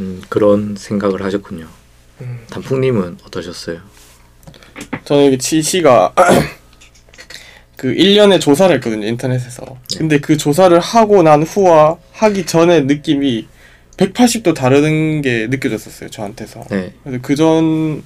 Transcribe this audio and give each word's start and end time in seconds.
음, 0.00 0.22
그런 0.28 0.74
생각을 0.76 1.22
하셨군요. 1.22 1.66
음. 2.20 2.40
단풍님은 2.50 3.18
어떠셨어요? 3.24 3.78
저는 5.04 5.38
지시가 5.38 6.14
그 7.76 7.94
1년에 7.94 8.40
조사를 8.40 8.74
했거든요 8.76 9.06
인터넷에서 9.06 9.78
근데 9.96 10.18
그 10.18 10.36
조사를 10.36 10.78
하고 10.78 11.22
난 11.22 11.42
후와 11.42 11.96
하기 12.12 12.44
전의 12.44 12.84
느낌이 12.84 13.46
180도 13.96 14.54
다른 14.54 15.22
게 15.22 15.46
느껴졌었어요 15.46 16.10
저한테서 16.10 16.64
네. 16.70 16.92
그래서 17.04 17.22
그 17.22 17.34
전 17.36 18.02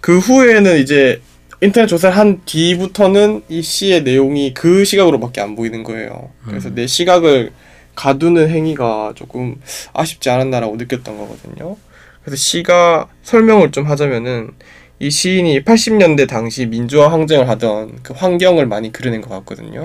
그 0.00 0.18
후에는 0.18 0.78
이제 0.78 1.20
인터넷 1.60 1.86
조사를 1.86 2.16
한 2.16 2.40
뒤부터는 2.44 3.42
이 3.48 3.62
시의 3.62 4.04
내용이 4.04 4.54
그 4.54 4.84
시각으로밖에 4.84 5.40
안 5.40 5.56
보이는 5.56 5.82
거예요. 5.82 6.30
그래서 6.46 6.68
음. 6.68 6.74
내 6.76 6.86
시각을 6.86 7.50
가두는 7.98 8.48
행위가 8.48 9.12
조금 9.16 9.56
아쉽지 9.92 10.30
않았나라고 10.30 10.76
느꼈던 10.76 11.18
거거든요. 11.18 11.76
그래서 12.22 12.36
시가 12.36 13.08
설명을 13.24 13.72
좀 13.72 13.86
하자면은 13.86 14.52
이 15.00 15.10
시인이 15.10 15.64
80년대 15.64 16.28
당시 16.28 16.66
민주화 16.66 17.10
항쟁을 17.10 17.48
하던 17.48 17.98
그 18.04 18.12
환경을 18.14 18.66
많이 18.66 18.92
그려낸 18.92 19.20
것 19.20 19.30
같거든요. 19.30 19.84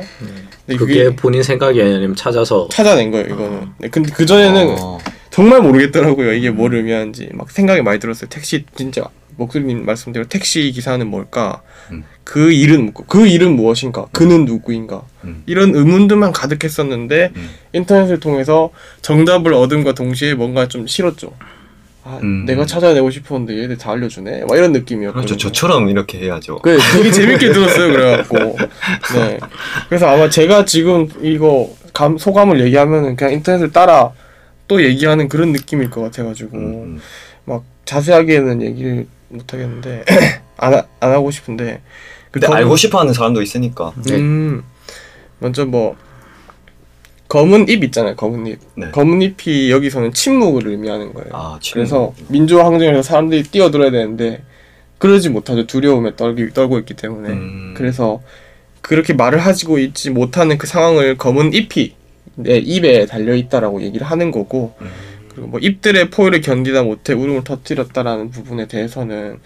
근데 0.66 0.78
그게 0.78 1.16
본인 1.16 1.42
생각이 1.42 1.82
아니면 1.82 2.16
찾아서 2.16 2.68
찾아낸 2.70 3.10
거예요, 3.10 3.26
이거는. 3.26 3.70
네, 3.80 3.88
근데 3.90 4.12
그 4.12 4.28
전에는 4.28 4.76
어. 4.80 5.00
정말 5.32 5.62
모르겠더라고요. 5.62 6.34
이게 6.34 6.52
뭘 6.52 6.76
의미하는지 6.76 7.30
막 7.34 7.50
생각이 7.50 7.82
많이 7.82 8.00
들었어요. 8.00 8.30
택시 8.30 8.66
진짜 8.76 9.06
목소리님 9.38 9.86
말씀대로 9.86 10.28
택시 10.28 10.72
기사는 10.72 11.06
뭘까? 11.08 11.64
음. 12.24 12.26
그 12.26 12.52
일은 12.52 12.86
묻고 12.86 13.04
그 13.06 13.28
일은 13.28 13.56
무엇인가? 13.56 14.06
그는 14.12 14.46
누구인가? 14.46 15.04
음. 15.26 15.44
이런 15.46 15.76
의문들만 15.76 16.32
가득했었는데 16.32 17.32
음. 17.36 17.50
인터넷을 17.74 18.20
통해서 18.20 18.70
정답을 19.02 19.54
얻음과 19.54 19.94
동시에 19.94 20.34
뭔가 20.34 20.68
좀 20.68 20.88
싫었죠. 20.88 21.34
아, 22.06 22.20
음. 22.22 22.46
내가 22.46 22.66
찾아내고 22.66 23.10
싶었는데 23.12 23.62
얘들 23.64 23.78
다 23.78 23.92
알려주네. 23.92 24.46
막 24.48 24.58
이런 24.58 24.72
느낌이었거든요. 24.74 25.26
그렇죠. 25.26 25.38
저처럼 25.38 25.88
이렇게 25.90 26.20
해야죠. 26.20 26.60
그 26.60 26.78
되게 26.96 27.12
재밌게 27.12 27.52
들었어요. 27.54 27.94
그래갖고 27.94 28.58
네. 29.16 29.40
그래서 29.88 30.08
아마 30.08 30.30
제가 30.30 30.66
지금 30.66 31.08
이거 31.22 31.70
감 31.94 32.18
소감을 32.18 32.60
얘기하면은 32.66 33.16
그냥 33.16 33.34
인터넷을 33.34 33.72
따라 33.72 34.12
또 34.68 34.84
얘기하는 34.84 35.30
그런 35.30 35.52
느낌일 35.54 35.90
것 35.92 36.02
같아가지고 36.02 36.58
음, 36.58 37.00
막 37.46 37.64
자세하게는 37.86 38.62
얘기를 38.62 39.06
못 39.30 39.54
하겠는데 39.54 40.04
안, 40.58 40.74
하- 40.74 40.86
안 41.00 41.12
하고 41.12 41.32
싶은데 41.32 41.82
그 41.82 41.84
근데 42.34 42.48
검은- 42.48 42.54
알고 42.56 42.76
싶어하는 42.76 43.14
사람도 43.14 43.42
있으니까. 43.42 43.94
네. 44.06 44.16
음 44.16 44.64
먼저 45.40 45.66
뭐 45.66 45.96
검은 47.28 47.70
잎 47.70 47.84
있잖아요. 47.86 48.16
검은 48.16 48.48
잎. 48.48 48.60
네. 48.76 48.92
검은 48.92 49.22
잎이 49.22 49.72
여기서는 49.72 50.14
침묵을 50.14 50.68
의미하는 50.68 51.14
거예요. 51.14 51.30
아, 51.32 51.58
침묵. 51.62 51.74
그래서 51.74 52.14
민주화 52.28 52.66
항쟁에서 52.66 53.02
사람들이 53.04 53.44
뛰어들어야 53.44 53.92
되는데 53.92 54.42
그러지 54.98 55.30
못하죠. 55.30 55.66
두려움에 55.68 56.16
떨기, 56.16 56.50
떨고 56.54 56.80
있기 56.80 56.96
때문에. 56.96 57.30
음. 57.30 57.74
그래서 57.78 58.22
그렇게 58.82 59.14
말을 59.14 59.40
하지고 59.40 59.80
있지 59.80 60.10
못하는 60.10 60.58
그 60.58 60.68
상황을 60.68 61.18
검은 61.18 61.54
잎이 61.54 61.96
내 62.36 62.58
입에 62.58 63.06
달려 63.06 63.36
있다라고 63.36 63.82
얘기를 63.84 64.06
하는 64.08 64.32
거고 64.32 64.76
음. 64.82 64.90
그리고 65.30 65.48
뭐 65.48 65.60
잎들의 65.62 66.10
포효를 66.10 66.42
견디다 66.42 66.84
못해 66.84 67.14
울음을 67.14 67.44
터뜨렸다라는 67.44 68.32
부분에 68.32 68.68
대해서는 68.68 69.40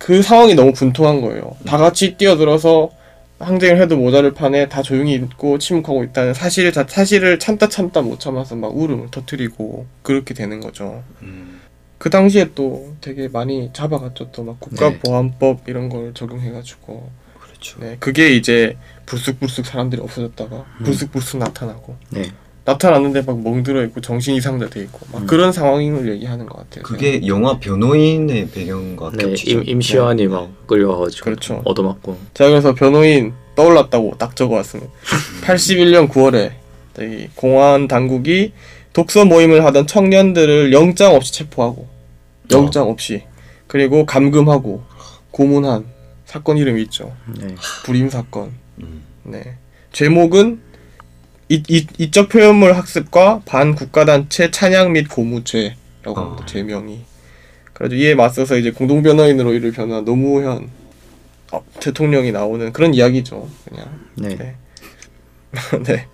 그 0.00 0.22
상황이 0.22 0.54
너무 0.54 0.72
분통한 0.72 1.20
거예요. 1.20 1.56
다 1.66 1.76
같이 1.76 2.16
뛰어들어서 2.16 2.90
항쟁을 3.38 3.80
해도 3.80 3.96
모자를 3.98 4.32
판에 4.32 4.68
다 4.68 4.82
조용히 4.82 5.14
있고 5.14 5.58
침묵하고 5.58 6.04
있다는 6.04 6.32
사실을 6.34 6.72
자, 6.72 6.86
사실을 6.88 7.38
참다 7.38 7.68
참다 7.68 8.00
못 8.00 8.18
참아서 8.18 8.56
막 8.56 8.74
울음을 8.74 9.08
터뜨리고 9.10 9.86
그렇게 10.02 10.32
되는 10.32 10.58
거죠. 10.60 11.02
음. 11.22 11.60
그 11.98 12.08
당시에 12.08 12.50
또 12.54 12.94
되게 13.02 13.28
많이 13.28 13.70
잡아갔죠. 13.74 14.32
또 14.32 14.42
막 14.42 14.58
국가보안법 14.58 15.68
이런 15.68 15.90
걸 15.90 16.14
적용해가지고 16.14 17.10
그렇죠. 17.38 17.78
네, 17.80 17.96
그게 18.00 18.30
이제 18.30 18.78
불쑥불쑥 19.04 19.66
사람들이 19.66 20.00
없어졌다가 20.00 20.64
불쑥불쑥 20.82 21.38
나타나고 21.40 21.96
네. 22.08 22.22
나타났는데 22.64 23.22
막 23.22 23.40
멍들어 23.42 23.82
있고 23.84 24.00
정신 24.00 24.34
이상자 24.34 24.68
돼 24.68 24.80
있고 24.82 25.00
막 25.12 25.22
음. 25.22 25.26
그런 25.26 25.52
상황을 25.52 26.08
얘기하는 26.12 26.46
것 26.46 26.58
같아요. 26.58 26.84
그게 26.84 27.26
영화 27.26 27.58
변호인의 27.58 28.50
배경과 28.50 29.10
네, 29.16 29.24
겹치죠. 29.24 29.60
임, 29.60 29.68
임시완이 29.68 30.28
막 30.28 30.66
끌려와가지고 30.66 31.24
그렇죠. 31.24 31.62
얻어맞고 31.64 32.16
제가 32.34 32.50
그래서 32.50 32.74
변호인 32.74 33.32
떠올랐다고 33.56 34.14
딱 34.18 34.36
적어왔습니다. 34.36 34.92
81년 35.42 36.08
9월에 36.08 36.52
저기 36.94 37.28
공안 37.34 37.88
당국이 37.88 38.52
독서 38.92 39.24
모임을 39.24 39.64
하던 39.64 39.86
청년들을 39.86 40.72
영장 40.72 41.14
없이 41.14 41.32
체포하고 41.32 41.88
영장 42.50 42.88
없이 42.88 43.22
그리고 43.66 44.04
감금하고 44.04 44.82
고문한 45.30 45.86
사건 46.24 46.58
이름이 46.58 46.82
있죠. 46.82 47.12
네. 47.38 47.54
불임 47.84 48.08
사건. 48.08 48.52
음. 48.82 49.02
네. 49.24 49.56
제목은 49.92 50.60
이, 51.50 51.64
이, 51.66 51.84
이적 51.98 52.28
표현물 52.28 52.74
학습과 52.74 53.42
반국가단체 53.44 54.52
찬양 54.52 54.92
및 54.92 55.08
고무죄라고 55.08 55.76
어. 56.06 56.14
합니다. 56.14 56.46
제명이. 56.46 57.00
그래서 57.72 57.96
이에 57.96 58.14
맞서서 58.14 58.56
이제 58.56 58.70
공동 58.70 59.02
변호인으로 59.02 59.52
이를 59.54 59.72
변호한 59.72 60.04
노무현 60.04 60.70
어, 61.50 61.64
대통령이 61.80 62.30
나오는 62.30 62.72
그런 62.72 62.94
이야기죠. 62.94 63.48
그냥. 63.68 64.00
네. 64.14 64.36
네. 64.36 64.54
네. 65.84 66.06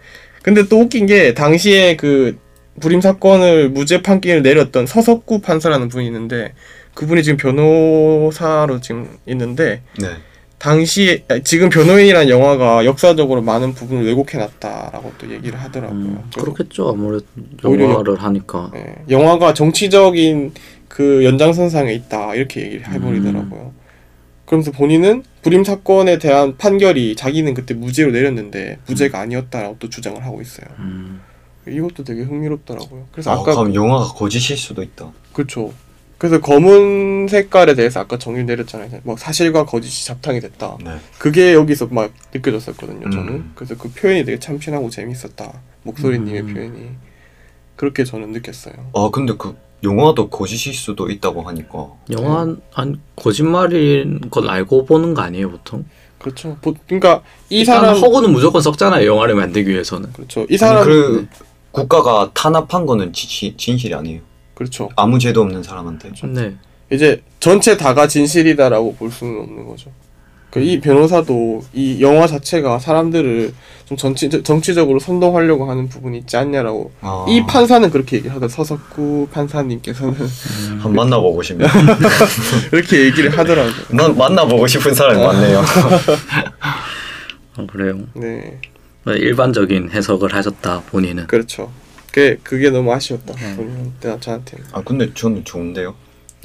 근데 0.43 0.67
또 0.69 0.81
웃긴 0.81 1.05
게 1.05 1.35
당시에 1.35 1.97
그 1.97 2.39
불임 2.81 3.03
사건을 3.03 3.69
무죄 3.69 4.01
판결을 4.01 4.41
내렸던 4.43 4.87
서석구 4.87 5.43
판사라는 5.43 5.89
분이 5.89 6.07
있는데 6.07 6.55
그분이 6.95 7.23
지금 7.23 7.37
변호사로 7.37 8.81
지금 8.81 9.19
있는데 9.27 9.83
네. 9.99 10.17
당시 10.67 11.23
아, 11.29 11.39
지금 11.39 11.69
변호인이라는 11.69 12.29
영화가 12.29 12.87
역사적으로 12.87 13.41
많은 13.41 13.73
부분을 13.73 14.05
왜곡해놨다라고 14.07 15.13
또 15.17 15.31
얘기를 15.31 15.57
하더라고요. 15.61 16.01
음, 16.01 16.31
그렇겠죠. 16.37 16.89
아무래도 16.89 17.25
영화를 17.63 18.17
하니까. 18.21 18.73
예, 18.75 18.97
영화가 19.09 19.55
정치적인 19.55 20.55
그 20.89 21.25
연장선상에 21.25 21.93
있다 21.93 22.35
이렇게 22.35 22.63
얘기를 22.63 22.93
해버리더라고요. 22.93 23.75
그러면서 24.45 24.73
본인은 24.73 25.23
불임 25.43 25.63
사건에 25.63 26.19
대한 26.19 26.57
판결이 26.57 27.15
자기는 27.15 27.55
그때 27.55 27.73
무죄로 27.73 28.11
내렸는데 28.11 28.79
무죄가 28.89 29.21
아니었다라고 29.21 29.77
또 29.79 29.89
주장을 29.89 30.21
하고 30.25 30.43
있어요. 30.43 30.67
음, 30.81 31.21
이것도 31.69 32.03
되게 32.03 32.23
흥미롭더라고요. 32.23 33.07
그래서 33.13 33.31
아, 33.31 33.35
아까 33.35 33.55
그럼 33.55 33.73
영화가 33.73 34.15
거짓일 34.15 34.57
수도 34.57 34.83
있다. 34.83 35.13
그렇죠. 35.33 35.73
그래서 36.19 36.41
검은 36.41 37.29
색깔에 37.29 37.75
대해서 37.75 38.01
아까 38.01 38.19
정의 38.19 38.45
내렸잖아요. 38.45 38.89
뭐 39.03 39.17
사실과 39.17 39.67
거짓이 39.67 40.07
잡탕이 40.07 40.41
됐다. 40.41 40.79
네. 40.83 40.97
그게 41.19 41.53
여기서 41.53 41.89
막 41.91 42.13
느껴졌었거든요. 42.33 43.11
저는 43.11 43.29
음. 43.29 43.53
그래서 43.55 43.77
그 43.77 43.91
표현이 43.91 44.25
되게 44.25 44.39
참신하고 44.39 44.89
재밌었다. 44.89 45.53
목소리님의 45.83 46.41
음. 46.41 46.55
표현이 46.55 46.89
그렇게 47.77 48.05
저는 48.05 48.33
느꼈어요. 48.33 48.75
아, 48.95 49.11
근데 49.13 49.35
그 49.37 49.57
영화도 49.85 50.31
거짓일 50.31 50.73
수도 50.75 51.11
있다고 51.11 51.43
하니까. 51.43 51.93
영화 52.11 52.57
한 52.73 53.01
거짓말인 53.15 54.31
건 54.31 54.49
알고 54.49 54.87
보는 54.87 55.13
거 55.13 55.21
아니에요 55.21 55.51
보통? 55.51 55.85
그렇죠. 56.19 56.57
보, 56.63 56.75
그러니까 56.87 57.23
이 57.51 57.65
사람 57.65 57.95
허구는 57.95 58.33
무조건 58.33 58.63
썩잖아요 58.63 59.07
영화를 59.07 59.35
만들기 59.35 59.71
위해서는. 59.71 60.13
그렇죠. 60.15 60.47
이 60.49 60.57
사람 60.57 60.79
아니, 60.79 60.87
그 60.87 61.29
국가가 61.73 62.31
탄압한 62.33 62.87
거는 62.87 63.13
지, 63.13 63.55
진실이 63.55 63.95
아니에요. 63.95 64.23
그렇죠. 64.57 64.89
아무 64.97 65.19
죄도 65.19 65.43
없는 65.43 65.63
사람한테. 65.63 66.13
네. 66.25 66.55
이제 66.91 67.23
전체 67.41 67.77
다가 67.77 68.09
진실이다라고 68.09 68.95
볼 68.95 69.11
수는 69.11 69.39
없는 69.41 69.67
거죠. 69.67 69.91
그이 70.51 70.81
변호사도 70.81 71.63
이 71.75 72.01
영화 72.01 72.27
자체가 72.27 72.79
사람들을 72.79 73.53
좀 73.85 73.97
정치, 73.99 74.31
정치적으로 74.43 74.99
선동하려고 74.99 75.71
하는 75.71 75.91
부분이 75.91 76.17
있지 76.19 76.39
않냐라고 76.39 76.93
아, 77.03 77.27
이 77.29 77.45
판사는 77.45 77.91
그렇게 77.91 78.17
얘기를 78.17 78.35
하더 78.35 78.49
서석구 78.49 79.29
판사님께서는 79.33 80.15
한 80.79 80.93
만나보고 80.95 81.43
싶네요. 81.43 81.69
이렇게 82.73 83.05
얘기를 83.05 83.37
하더라고요. 83.37 83.75
난 83.91 84.17
만나보고 84.17 84.67
싶은 84.67 84.95
사람이 84.95 85.23
많네요. 85.23 85.63
어, 87.59 87.67
그래요. 87.67 87.99
네, 88.15 88.59
일반적인 89.05 89.91
해석을 89.91 90.33
하셨다 90.33 90.85
본인은. 90.91 91.27
그렇죠. 91.27 91.71
그게 92.17 92.39
그게 92.43 92.71
너무 92.71 92.91
아쉬웠다. 92.95 93.35
네. 93.35 93.57
본인한테 93.57 94.19
저한테. 94.21 94.57
아, 94.73 94.81
근데 94.83 95.13
저는 95.13 95.45
좋은데요. 95.45 95.95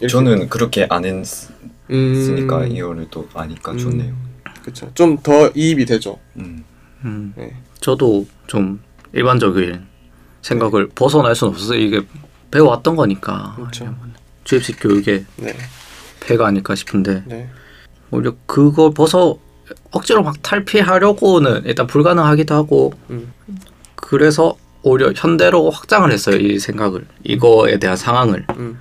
저는 0.10 0.50
그렇게 0.50 0.86
안 0.90 1.06
했으니까 1.06 2.66
이거를 2.66 3.08
또 3.10 3.30
아니까 3.34 3.78
좋네요. 3.78 4.14
그렇죠. 4.64 4.92
좀 4.94 5.18
더 5.24 5.50
이입이 5.56 5.86
되죠. 5.86 6.20
음. 6.36 6.66
음, 7.06 7.34
네. 7.38 7.56
저도 7.80 8.28
좀 8.48 8.82
일반적인 9.14 9.82
생각을 10.42 10.90
벗어날 10.90 11.36
수는 11.36 11.54
없어서 11.54 11.76
이게 11.76 12.02
배워왔던 12.52 12.98
거니까 12.98 13.54
그렇죠. 13.56 13.96
주입식 14.44 14.78
교육의 14.82 15.26
네, 15.38 15.56
폐가 16.20 16.48
아닐까 16.48 16.76
싶은데 16.76 17.24
네, 17.28 17.50
오히려 18.12 18.36
그걸 18.46 18.94
벗어 18.94 19.38
억지로 19.92 20.22
막 20.22 20.36
탈피하려고는 20.42 21.64
일단 21.66 21.88
불가능하기도 21.88 22.54
하고 22.54 22.92
음, 23.10 23.32
그래서 23.96 24.58
오히려 24.83 25.12
현대로 25.16 25.69
확장을 25.69 26.12
했어요 26.12 26.38
이 26.38 26.60
생각을 26.60 27.06
이거에 27.24 27.80
대한 27.80 27.95
상황을. 27.95 28.45
음. 28.57 28.80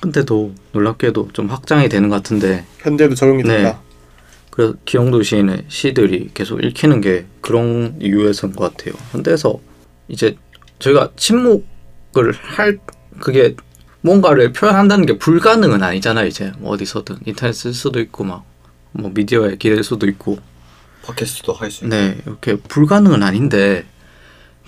근데도 0.00 0.54
놀랍게도 0.72 1.30
좀 1.32 1.46
확장이 1.46 1.88
되는 1.88 2.08
것 2.08 2.16
같은데 2.16 2.64
현재도 2.78 3.14
적용이 3.14 3.42
네. 3.42 3.62
된다. 3.62 3.80
그래서 4.50 4.74
기영도 4.84 5.22
시인의 5.22 5.64
시들이 5.68 6.30
계속 6.34 6.62
읽히는 6.62 7.00
게 7.00 7.26
그런 7.40 7.96
이유에서인 8.00 8.54
것 8.54 8.76
같아요. 8.76 8.94
현대에서 9.12 9.58
이제 10.08 10.36
저희가 10.78 11.10
침묵을 11.16 12.32
할 12.40 12.78
그게 13.18 13.56
뭔가를 14.02 14.52
표현한다는 14.52 15.06
게 15.06 15.18
불가능은 15.18 15.82
아니잖아요. 15.82 16.26
이제 16.26 16.52
뭐 16.58 16.72
어디서든 16.72 17.16
인터넷 17.26 17.52
쓸 17.52 17.72
수도 17.74 18.00
있고 18.00 18.24
막 18.24 18.44
뭐 18.98 19.10
미디어에 19.14 19.56
기댈 19.56 19.82
수도 19.84 20.06
있고 20.06 20.38
팟캐스트도 21.04 21.52
할 21.52 21.70
수 21.70 21.84
있고 21.84 21.94
네 21.94 22.18
이렇게 22.26 22.56
불가능은 22.56 23.22
아닌데 23.22 23.84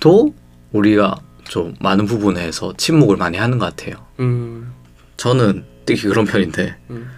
또 0.01 0.35
우리가 0.73 1.17
좀 1.45 1.75
많은 1.81 2.07
부분에서 2.07 2.75
침묵을 2.77 3.17
많이 3.17 3.39
하는 3.39 3.59
것 3.59 3.75
같아요. 3.75 4.05
음. 4.21 4.73
저는 5.17 5.65
특히 5.87 6.03
그런 6.09 6.25
편인데 6.27 6.77
음. 6.91 7.11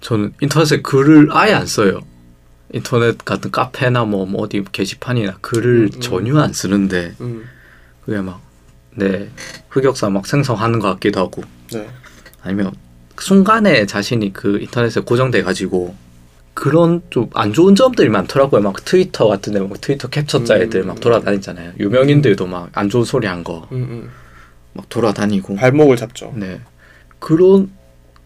저는 0.00 0.34
인터넷에 0.40 0.82
글을 0.82 1.28
아예 1.32 1.54
안 1.54 1.66
써요. 1.66 2.00
인터넷 2.72 3.24
같은 3.24 3.50
카페나 3.50 4.04
뭐, 4.04 4.26
뭐 4.26 4.42
어디 4.42 4.62
게시판이나 4.70 5.38
글을 5.40 5.88
음, 5.88 5.90
음. 5.94 6.00
전혀 6.00 6.38
안 6.38 6.52
쓰는데 6.52 7.14
음. 7.20 7.44
그게 8.04 8.20
막내 8.20 9.30
흑역사 9.70 10.10
막 10.10 10.26
생성하는 10.26 10.78
것 10.78 10.88
같기도 10.94 11.20
하고 11.20 11.42
네. 11.72 11.88
아니면 12.42 12.72
순간에 13.18 13.86
자신이 13.86 14.32
그 14.32 14.58
인터넷에 14.60 15.00
고정돼 15.00 15.42
가지고 15.42 15.94
그런 16.58 17.02
좀 17.10 17.30
안 17.34 17.52
좋은 17.52 17.76
점들이 17.76 18.08
많더라고요. 18.08 18.60
막 18.62 18.84
트위터 18.84 19.28
같은 19.28 19.52
데 19.52 19.60
막 19.60 19.80
트위터 19.80 20.08
캡처자 20.08 20.56
음. 20.56 20.62
애들 20.62 20.82
막 20.82 20.98
돌아다니잖아요. 20.98 21.74
유명인들도 21.78 22.46
막 22.46 22.70
안 22.72 22.88
좋은 22.90 23.04
소리 23.04 23.28
한 23.28 23.44
거막 23.44 23.70
음, 23.72 24.10
음. 24.74 24.82
돌아다니고 24.88 25.54
발목을 25.54 25.96
잡죠. 25.96 26.32
네. 26.36 26.60
그런 27.20 27.70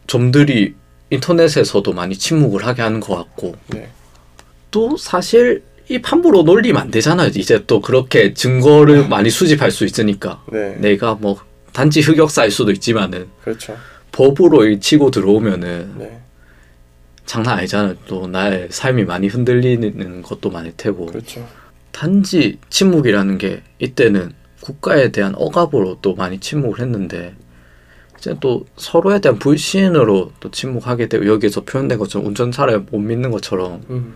점들이 0.06 0.74
인터넷에서도 1.10 1.92
많이 1.92 2.16
침묵을 2.16 2.64
하게 2.66 2.80
하는 2.82 3.00
것 3.00 3.16
같고 3.16 3.54
네. 3.68 3.90
또 4.70 4.96
사실 4.96 5.62
이 5.90 6.00
함부로 6.02 6.42
놀리면 6.42 6.80
안 6.80 6.90
되잖아요. 6.90 7.28
이제 7.34 7.64
또 7.66 7.80
그렇게 7.82 8.32
증거를 8.32 9.08
많이 9.08 9.28
수집할 9.28 9.70
수 9.70 9.84
있으니까 9.84 10.42
네. 10.50 10.76
내가 10.80 11.14
뭐 11.20 11.38
단지 11.74 12.00
흑역사일 12.00 12.50
수도 12.50 12.70
있지만은 12.72 13.26
그렇죠. 13.42 13.76
법으로 14.12 14.66
이 14.68 14.80
치고 14.80 15.10
들어오면은 15.10 15.94
네. 15.98 16.21
장난 17.26 17.58
아니잖아요. 17.58 17.96
또 18.06 18.26
나의 18.26 18.68
삶이 18.70 19.04
많이 19.04 19.28
흔들리는 19.28 20.22
것도 20.22 20.50
많을 20.50 20.72
테고 20.76 21.06
그렇죠. 21.06 21.46
단지 21.92 22.58
침묵이라는 22.70 23.38
게 23.38 23.62
이때는 23.78 24.32
국가에 24.60 25.12
대한 25.12 25.34
억압으로 25.36 25.98
또 26.02 26.14
많이 26.14 26.38
침묵을 26.38 26.80
했는데 26.80 27.34
이제 28.18 28.36
또 28.40 28.64
서로에 28.76 29.20
대한 29.20 29.38
불신으로 29.38 30.32
또 30.38 30.50
침묵하게 30.50 31.08
되고 31.08 31.26
여기에서 31.26 31.62
표현된 31.64 31.98
것처럼 31.98 32.28
운전사를 32.28 32.78
못 32.90 32.98
믿는 32.98 33.30
것처럼 33.30 33.82
음. 33.90 34.14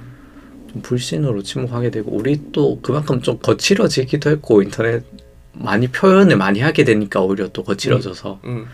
좀 0.70 0.82
불신으로 0.82 1.42
침묵하게 1.42 1.90
되고 1.90 2.12
우리 2.12 2.40
또 2.52 2.80
그만큼 2.80 3.20
좀 3.20 3.38
거칠어지기도 3.38 4.30
했고 4.30 4.62
인터넷 4.62 5.04
많이 5.52 5.88
표현을 5.88 6.36
많이 6.36 6.60
하게 6.60 6.84
되니까 6.84 7.20
오히려 7.20 7.48
또 7.48 7.64
거칠어져서 7.64 8.40
음. 8.44 8.66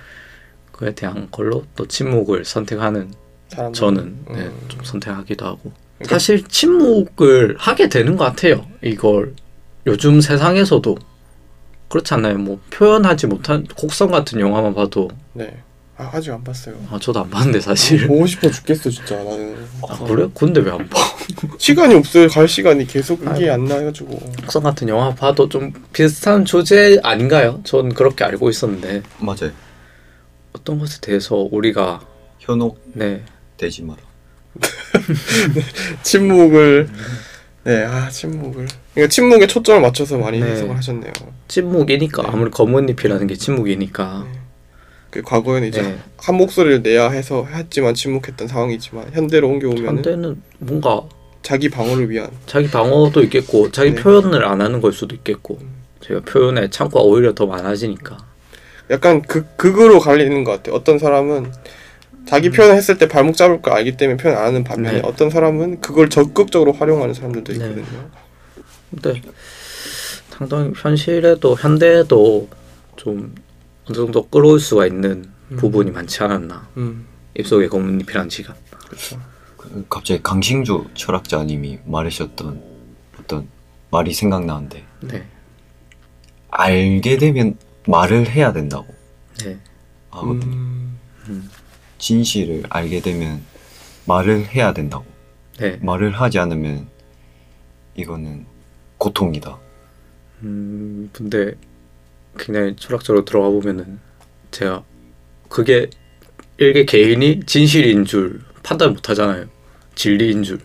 그에 0.73 0.94
대한 0.94 1.28
걸로 1.31 1.64
또 1.76 1.87
침묵을 1.87 2.44
선택하는 2.44 3.11
사람들. 3.54 3.78
저는 3.78 4.16
네, 4.31 4.34
음. 4.43 4.60
좀 4.69 4.81
선택하기도 4.84 5.44
하고 5.44 5.72
그러니까- 5.99 6.14
사실 6.19 6.43
침묵을 6.49 7.56
하게 7.58 7.88
되는 7.88 8.16
것 8.16 8.25
같아요. 8.25 8.66
이걸 8.82 9.34
요즘 9.87 10.20
세상에서도 10.20 10.96
그렇지 11.88 12.14
않나요? 12.14 12.38
뭐 12.38 12.60
표현하지 12.70 13.26
못한 13.26 13.66
곡성 13.76 14.10
같은 14.10 14.40
영화만 14.40 14.75
봐도 14.75 15.08
네. 15.34 15.62
아, 15.99 16.10
아직 16.14 16.31
안 16.32 16.43
봤어요. 16.43 16.75
아, 16.90 16.99
저도 16.99 17.20
안 17.20 17.28
봤는데 17.31 17.60
사실 17.60 18.06
보고 18.08 18.26
싶어 18.26 18.50
죽겠어 18.50 18.88
진짜 18.88 19.14
나는. 19.22 19.56
아, 19.87 19.99
그래? 19.99 20.26
근데 20.34 20.60
왜 20.60 20.70
안 20.70 20.88
봐? 20.88 20.99
시간이 21.58 21.94
없어요. 21.94 22.28
갈 22.28 22.49
시간이 22.49 22.87
계속 22.87 23.20
이게 23.20 23.28
아이고. 23.50 23.52
안 23.52 23.64
나가지고. 23.66 24.19
곡성 24.40 24.62
같은 24.62 24.88
영화 24.88 25.14
봐도 25.14 25.49
좀 25.50 25.70
비슷한 25.93 26.44
조제 26.46 27.00
아닌가요? 27.04 27.60
전 27.64 27.93
그렇게 27.93 28.25
알고 28.25 28.49
있었는데 28.49 29.02
맞아요. 29.19 29.52
어떤 30.54 30.78
것에 30.78 30.99
대해서 31.02 31.37
우리가 31.52 32.00
현혹 32.38 32.81
되지 33.62 33.82
네 33.82 33.88
마라. 33.88 34.00
침묵을. 36.03 36.88
네. 37.64 37.85
아 37.85 38.09
침묵을. 38.09 38.67
그러니까 38.94 39.09
침묵에 39.09 39.47
초점을 39.47 39.81
맞춰서 39.81 40.19
많이 40.19 40.41
네. 40.41 40.50
해석을 40.50 40.76
하셨네요. 40.76 41.12
침묵이니까 41.47 42.23
네. 42.23 42.29
아무리 42.29 42.50
검은잎이라는 42.50 43.26
게 43.29 43.37
침묵이니까 43.37 44.26
그 45.11 45.23
과거에는 45.23 45.69
이제 45.69 45.82
네. 45.82 45.99
한 46.17 46.37
목소리를 46.37 46.82
내야 46.82 47.11
해서 47.11 47.47
했지만 47.47 47.94
침묵했던 47.94 48.49
상황이지만 48.49 49.11
현대로 49.12 49.49
옮겨오면 49.49 49.87
현대는 49.87 50.43
뭔가 50.59 51.03
자기 51.43 51.69
방어를 51.69 52.11
위한 52.11 52.31
자기 52.47 52.69
방어도 52.69 53.23
있겠고 53.23 53.70
자기 53.70 53.94
네. 53.94 54.03
표현을 54.03 54.44
안 54.44 54.61
하는 54.61 54.81
걸 54.81 54.93
수도 54.93 55.14
있겠고 55.14 55.61
제가 56.00 56.20
표현의 56.20 56.70
창구가 56.70 57.03
오히려 57.05 57.32
더 57.35 57.47
많아지니까 57.47 58.19
약간 58.91 59.23
극 59.23 59.56
극으로 59.56 60.00
갈리는 60.00 60.43
것 60.44 60.53
같아요. 60.53 60.75
어떤 60.75 60.99
사람은 60.99 61.53
자기 62.26 62.50
표현을 62.50 62.76
했을 62.76 62.98
때 62.98 63.08
발목 63.08 63.36
잡을 63.36 63.60
걸 63.62 63.74
알기 63.74 63.96
때문에 63.96 64.16
표현 64.16 64.36
안 64.38 64.44
하는 64.46 64.64
반면에 64.64 65.00
네. 65.00 65.02
어떤 65.04 65.30
사람은 65.30 65.80
그걸 65.80 66.08
적극적으로 66.08 66.72
활용하는 66.72 67.14
사람들도 67.14 67.52
네. 67.52 67.58
있거든요. 67.58 68.10
근데 68.90 69.22
상당히 70.30 70.72
현실에도 70.76 71.56
현대에도 71.56 72.48
좀 72.96 73.34
어느 73.86 73.96
정도 73.96 74.26
끌어올 74.28 74.60
수가 74.60 74.86
있는 74.86 75.30
음. 75.50 75.56
부분이 75.56 75.90
많지 75.90 76.22
않았나 76.22 76.69
음, 76.76 77.06
입속에 77.36 77.69
검은잎이란 77.69 78.28
지가 78.28 78.54
그렇죠. 78.86 79.20
그- 79.56 79.84
갑자기 79.88 80.22
강신주 80.22 80.86
철학자님이 80.94 81.80
말하셨던 81.84 82.62
어떤 83.20 83.48
말이 83.90 84.12
생각나는데 84.14 84.84
네, 85.00 85.25
알게 86.50 87.18
되면 87.18 87.56
말을 87.86 88.28
해야 88.28 88.52
된다고 88.52 88.86
네, 89.44 89.58
하거든요. 90.10 90.52
음, 90.54 90.98
진실을 92.02 92.64
알게 92.69 93.00
되면 93.00 93.40
말을 94.06 94.46
해야 94.49 94.75
된다고. 94.75 95.04
네. 95.58 95.78
말을 95.81 96.10
하지 96.10 96.40
않으면 96.40 96.88
이거는 97.94 98.44
고통이다. 98.99 99.56
음, 100.42 101.09
근데 101.12 101.54
그냥 102.35 102.75
철학적으로 102.76 103.25
들어가 103.25 103.49
보면은 103.49 104.00
제가 104.50 104.82
그게 105.49 105.88
일개 106.59 106.85
개인이 106.85 107.42
진실인 107.47 108.04
줄 108.04 108.40
판단 108.64 108.94
못 108.94 109.09
하잖아요. 109.09 109.47
진리인 109.94 110.42
줄. 110.42 110.59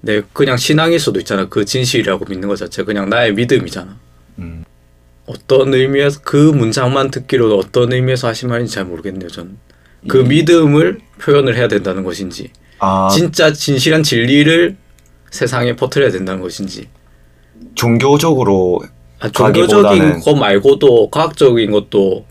네, 0.00 0.22
그냥 0.32 0.56
신앙일 0.56 0.98
수도 0.98 1.20
있잖아. 1.20 1.48
그 1.48 1.64
진실이라고 1.64 2.24
믿는 2.28 2.48
것 2.48 2.56
자체 2.56 2.82
그냥 2.82 3.08
나의 3.08 3.34
믿음이잖아. 3.34 3.96
음, 4.38 4.64
어떤 5.26 5.72
의미에서 5.72 6.22
그 6.24 6.36
문장만 6.36 7.12
듣기로는 7.12 7.56
어떤 7.56 7.92
의미에서 7.92 8.26
하신 8.26 8.48
말인지 8.48 8.74
잘 8.74 8.84
모르겠네요. 8.84 9.28
저는 9.28 9.67
그 10.08 10.20
이- 10.22 10.24
믿음을 10.24 10.98
표현을 11.20 11.56
해야 11.56 11.68
된다는 11.68 12.04
것인지, 12.04 12.50
아 12.78 13.08
진짜 13.12 13.52
진실한 13.52 14.02
진리를 14.02 14.76
세상에 15.30 15.76
퍼뜨려야 15.76 16.10
된다는 16.10 16.40
것인지, 16.40 16.88
종교적으로 17.74 18.80
아, 19.20 19.28
종교적인 19.28 19.84
가기보다는- 20.02 20.24
것 20.24 20.34
말고도 20.34 21.10
과학적인 21.10 21.70
것도 21.70 22.24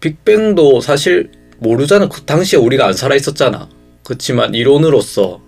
빅뱅도 0.00 0.80
사실 0.80 1.30
모르잖아. 1.58 2.08
그 2.08 2.22
당시에 2.22 2.58
우리가 2.58 2.86
안 2.86 2.92
살아 2.92 3.14
있었잖아. 3.14 3.68
그렇지만 4.04 4.54
이론으로서 4.54 5.40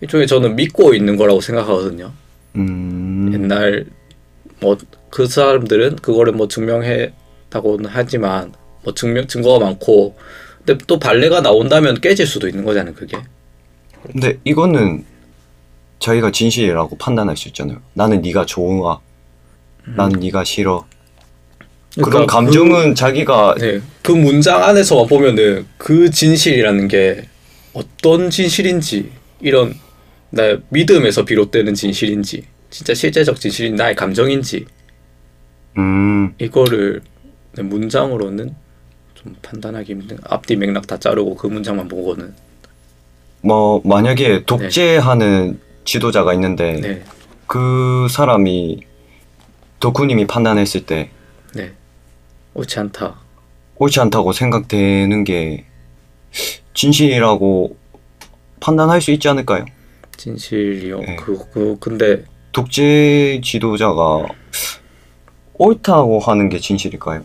일종의 0.00 0.26
저는 0.26 0.56
믿고 0.56 0.94
있는 0.94 1.16
거라고 1.16 1.40
생각하거든요. 1.40 2.12
음, 2.56 3.30
옛날 3.32 3.86
뭐 4.60 4.76
그 5.10 5.26
사람들은 5.26 5.96
그거를 5.96 6.34
뭐 6.34 6.48
증명했다고는 6.48 7.88
하지만 7.88 8.52
뭐 8.84 8.92
증명 8.94 9.26
증거가 9.26 9.64
많고 9.64 10.16
근데 10.68 10.84
또 10.86 10.98
발레가 10.98 11.40
나온다면 11.40 11.98
깨질 12.02 12.26
수도 12.26 12.46
있는 12.46 12.62
거잖아요. 12.62 12.94
그게. 12.94 13.16
근데 14.02 14.38
이거는 14.44 15.04
자기가 15.98 16.30
진실이라고 16.30 16.98
판단할 16.98 17.38
수 17.38 17.48
있잖아요. 17.48 17.80
나는 17.94 18.20
네가 18.20 18.44
좋아. 18.44 19.00
나는 19.96 20.20
네가 20.20 20.44
싫어. 20.44 20.86
그런 21.94 22.10
그러니까 22.10 22.32
감정은 22.34 22.94
자기가 22.94 23.54
그, 23.54 23.64
네, 23.64 23.80
그 24.02 24.12
문장 24.12 24.62
안에서만 24.62 25.06
보면은 25.06 25.66
그 25.78 26.10
진실이라는 26.10 26.86
게 26.88 27.24
어떤 27.72 28.28
진실인지 28.28 29.10
이런 29.40 29.74
나 30.28 30.58
믿음에서 30.68 31.24
비롯되는 31.24 31.72
진실인지 31.72 32.44
진짜 32.68 32.92
실제적 32.92 33.40
진실인 33.40 33.74
나의 33.74 33.94
감정인지 33.96 34.66
음, 35.78 36.34
이거를 36.38 37.00
네, 37.52 37.62
문장으로는 37.62 38.54
좀 39.22 39.36
판단하기 39.42 39.92
힘든 39.92 40.18
앞뒤 40.24 40.56
맥락 40.56 40.86
다 40.86 40.98
자르고 40.98 41.36
그 41.36 41.46
문장만 41.46 41.88
보고는 41.88 42.34
뭐 43.40 43.80
만약에 43.84 44.44
독재하는 44.44 45.60
지도자가 45.84 46.34
있는데 46.34 46.80
네 46.80 47.04
그 47.48 48.08
사람이 48.10 48.82
덕후님이 49.80 50.26
판단했을 50.26 50.84
때 50.84 51.10
네. 51.54 51.72
옳지 52.54 52.78
않다. 52.78 53.16
옳지 53.76 53.98
않다고 54.00 54.32
생각되는 54.32 55.24
게 55.24 55.64
진실이라고 56.74 57.76
판단할 58.60 59.00
수 59.00 59.12
있지 59.12 59.28
않을까요? 59.28 59.64
진실이요. 60.18 61.00
네. 61.00 61.16
그, 61.16 61.38
그 61.52 61.76
근데 61.80 62.24
독재 62.52 63.40
지도자가 63.42 64.26
옳다고 65.54 66.18
하는 66.18 66.50
게 66.50 66.58
진실일까요? 66.58 67.24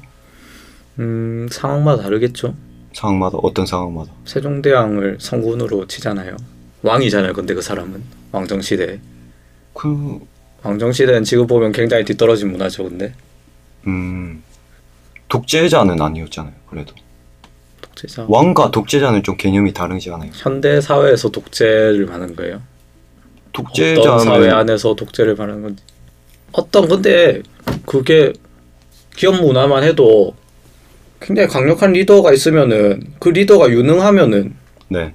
음, 0.99 1.47
상황마다 1.51 2.03
다르겠죠. 2.03 2.53
상황마다 2.93 3.37
어떤 3.41 3.65
상황마다 3.65 4.11
세종대왕을 4.25 5.17
성군으로 5.19 5.87
치잖아요. 5.87 6.37
왕이잖아요. 6.83 7.33
근데 7.33 7.53
그 7.53 7.61
사람은 7.61 8.03
왕정 8.31 8.61
시대. 8.61 8.99
그 9.73 10.19
왕정 10.61 10.91
시대는 10.91 11.23
지금 11.23 11.47
보면 11.47 11.71
굉장히 11.71 12.05
뒤떨어진 12.05 12.51
문화죠. 12.51 12.83
근데 12.83 13.13
음, 13.87 14.43
독재자는 15.29 15.99
아니었잖아요. 15.99 16.53
그래도 16.69 16.93
독재자. 17.81 18.25
왕과 18.27 18.71
독재자는 18.71 19.23
좀 19.23 19.35
개념이 19.37 19.73
다르지 19.73 20.11
않아요? 20.11 20.29
현대 20.33 20.79
사회에서 20.79 21.29
독재를 21.29 22.05
말하는 22.05 22.35
거예요. 22.35 22.61
어떤 23.55 24.19
사회 24.19 24.49
안에서 24.49 24.95
독재를 24.95 25.35
말하는 25.35 25.61
건지. 25.61 25.83
어떤 26.51 26.87
근데 26.87 27.41
그게 27.85 28.33
기업 29.15 29.35
문화만 29.41 29.83
해도 29.83 30.35
굉장히 31.23 31.47
강력한 31.47 31.93
리더가 31.93 32.33
있으면은 32.33 33.01
그 33.19 33.29
리더가 33.29 33.69
유능하면은 33.69 34.53
네. 34.89 35.13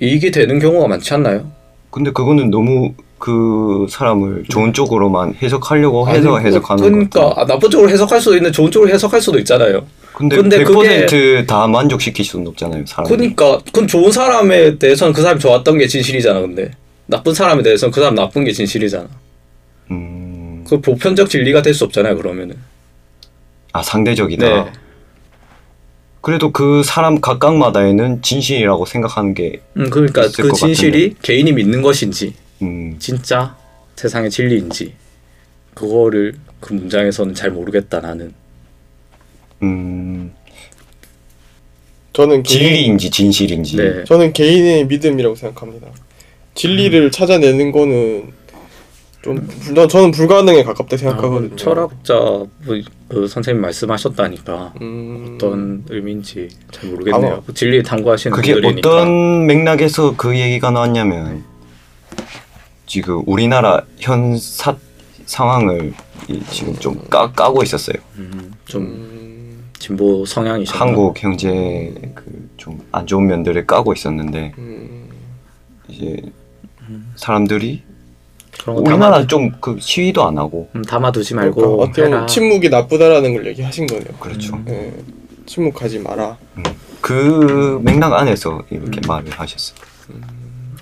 이익이 0.00 0.30
되는 0.30 0.58
경우가 0.58 0.86
많지 0.88 1.14
않나요? 1.14 1.50
근데 1.90 2.10
그거는 2.12 2.50
너무 2.50 2.92
그 3.18 3.86
사람을 3.88 4.44
좋은 4.50 4.74
쪽으로만 4.74 5.34
해석하려고 5.42 6.06
해서 6.10 6.36
아니, 6.36 6.46
해석하는 6.46 6.82
그러니까 6.84 7.20
것 7.20 7.28
같아요. 7.30 7.42
아, 7.42 7.46
나쁜 7.46 7.70
쪽으로 7.70 7.88
해석할 7.90 8.20
수도 8.20 8.36
있는데 8.36 8.52
좋은 8.52 8.70
쪽으로 8.70 8.92
해석할 8.92 9.22
수도 9.22 9.38
있잖아요. 9.38 9.86
근데, 10.12 10.36
근데 10.36 10.62
100%다 10.62 11.66
만족시킬 11.66 12.24
수는 12.24 12.46
없잖아요. 12.48 12.84
사람. 12.86 13.08
그러니까 13.08 13.58
그건 13.64 13.86
좋은 13.86 14.12
사람에 14.12 14.78
대해서는 14.78 15.14
그 15.14 15.22
사람이 15.22 15.40
좋았던 15.40 15.78
게 15.78 15.86
진실이잖아. 15.86 16.40
근데 16.40 16.70
나쁜 17.06 17.32
사람에 17.32 17.62
대해서는 17.62 17.90
그 17.90 18.00
사람 18.00 18.14
나쁜 18.14 18.44
게 18.44 18.52
진실이잖아. 18.52 19.06
음, 19.90 20.64
그 20.68 20.80
보편적 20.82 21.30
진리가 21.30 21.62
될 21.62 21.72
수 21.72 21.84
없잖아요. 21.84 22.16
그러면은. 22.18 22.56
아 23.72 23.82
상대적이다. 23.82 24.46
네. 24.46 24.72
그래도 26.26 26.50
그 26.50 26.82
사람 26.82 27.20
각각마다에는 27.20 28.20
진실이라고 28.20 28.84
생각하는 28.84 29.32
게 29.32 29.60
음, 29.76 29.88
그러니까 29.90 30.24
있을 30.24 30.42
그 30.42 30.48
것 30.48 30.56
진실이 30.56 31.14
개인이 31.22 31.52
믿는 31.52 31.82
것인지 31.82 32.34
음, 32.62 32.96
진짜 32.98 33.56
세상의 33.94 34.28
진리인지 34.30 34.94
그거를 35.74 36.34
그 36.58 36.72
문장에서는 36.72 37.32
잘 37.32 37.52
모르겠다 37.52 38.00
나는. 38.00 38.34
음, 39.62 40.32
저는 42.12 42.42
개인, 42.42 42.60
진리인지 42.64 43.10
진실인지. 43.10 43.76
네. 43.76 44.04
저는 44.04 44.32
개인의 44.32 44.88
믿음이라고 44.88 45.36
생각합니다. 45.36 45.86
진리를 46.56 47.08
찾아내는 47.12 47.70
거는 47.70 48.32
좀 49.26 49.46
불- 49.74 49.88
저는 49.88 50.10
불가능에 50.12 50.62
가깝다 50.62 50.96
생각하거든요. 50.96 51.52
아, 51.52 51.56
철학자 51.56 52.14
뭐, 52.14 52.48
그 53.08 53.26
선생님 53.26 53.60
말씀하셨다니까 53.60 54.74
음, 54.80 55.32
어떤 55.34 55.84
의미인지 55.90 56.48
잘 56.70 56.90
모르겠네요. 56.90 57.42
그 57.44 57.52
진리 57.52 57.82
탐구하시는 57.82 58.34
그게 58.36 58.52
분들이니까. 58.52 58.88
어떤 58.88 59.46
맥락에서 59.46 60.14
그 60.16 60.38
얘기가 60.38 60.70
나왔냐면 60.70 61.42
지금 62.86 63.22
우리나라 63.26 63.82
현 63.98 64.36
사, 64.38 64.76
상황을 65.26 65.92
이- 66.28 66.40
지금 66.50 66.74
좀 66.76 66.96
까, 67.10 67.32
까고 67.32 67.62
있었어요. 67.64 67.96
음, 68.18 68.52
좀 68.64 68.82
음, 68.84 69.64
진보 69.78 70.24
성향이셨나? 70.24 70.80
한국 70.84 71.14
경제 71.14 71.92
그 72.14 72.46
좀 72.56 72.80
안 72.90 73.06
좋은 73.06 73.26
면들을 73.26 73.66
까고 73.66 73.92
있었는데 73.92 74.52
음, 74.58 75.08
이제 75.88 76.16
사람들이 77.16 77.82
그런 78.60 78.76
거 78.76 78.82
우리나라 78.82 79.16
담아, 79.16 79.26
좀그 79.26 79.78
시위도 79.80 80.26
안 80.26 80.38
하고 80.38 80.68
음, 80.74 80.82
담아두지 80.82 81.34
그러니까 81.34 81.60
말고 81.60 81.82
어떻게 81.82 82.02
보면 82.02 82.18
해라. 82.18 82.26
침묵이 82.26 82.68
나쁘다라는 82.68 83.34
걸 83.34 83.46
얘기하신 83.48 83.86
거네요. 83.86 84.14
그렇죠. 84.20 84.56
음. 84.56 84.64
예, 84.68 84.94
침묵하지 85.46 86.00
마라. 86.00 86.38
그 87.00 87.80
맥락 87.84 88.12
안에서 88.12 88.64
이렇게 88.70 89.00
음. 89.00 89.02
말을 89.06 89.30
하셨어요. 89.30 89.78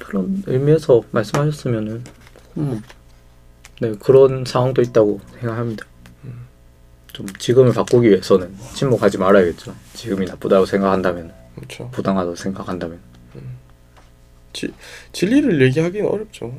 그런 0.00 0.42
의미에서 0.46 1.02
말씀하셨으면은 1.10 2.04
음, 2.58 2.82
네 3.80 3.92
그런 3.98 4.44
상황도 4.44 4.82
있다고 4.82 5.20
생각합니다. 5.40 5.84
좀 7.12 7.26
지금을 7.38 7.72
바꾸기 7.72 8.08
위해서는 8.08 8.56
침묵하지 8.74 9.18
말아야겠죠. 9.18 9.74
지금이 9.94 10.26
나쁘다고 10.26 10.66
생각한다면 10.66 11.32
그렇죠. 11.54 11.88
부당하다고 11.92 12.36
생각한다면. 12.36 12.98
진리를 15.12 15.62
얘기하기는 15.62 16.08
어렵죠. 16.08 16.54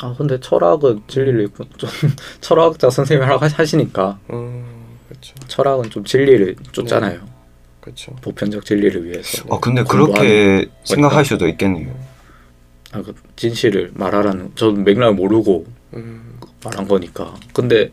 아 0.00 0.14
근데 0.16 0.38
철학은 0.40 1.02
진리를 1.08 1.48
좀 1.76 1.90
철학자 2.40 2.90
선생님이 2.90 3.24
하라고 3.26 3.46
하시니까 3.46 4.18
음, 4.32 4.64
그렇죠. 5.08 5.34
철학은 5.46 5.90
좀 5.90 6.04
진리를 6.04 6.56
쫓잖아요. 6.72 7.20
그렇죠. 7.80 8.14
보편적 8.16 8.64
진리를 8.64 9.04
위해서. 9.04 9.44
아 9.50 9.58
근데 9.60 9.82
그렇게 9.82 10.68
생각할 10.84 11.24
수도 11.24 11.48
있겠네요. 11.48 11.94
아, 12.92 13.02
그 13.02 13.14
진실을 13.36 13.92
말하라는 13.94 14.52
저는 14.54 14.84
맥락을 14.84 15.14
모르고 15.14 15.66
음, 15.94 16.38
말한 16.64 16.88
거니까. 16.88 17.34
근데 17.52 17.90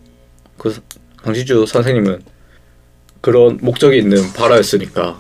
그 0.58 0.76
강시주 1.18 1.66
선생님은 1.66 2.24
그런 3.22 3.58
목적이 3.62 3.98
있는 3.98 4.32
발화였으니까 4.34 5.20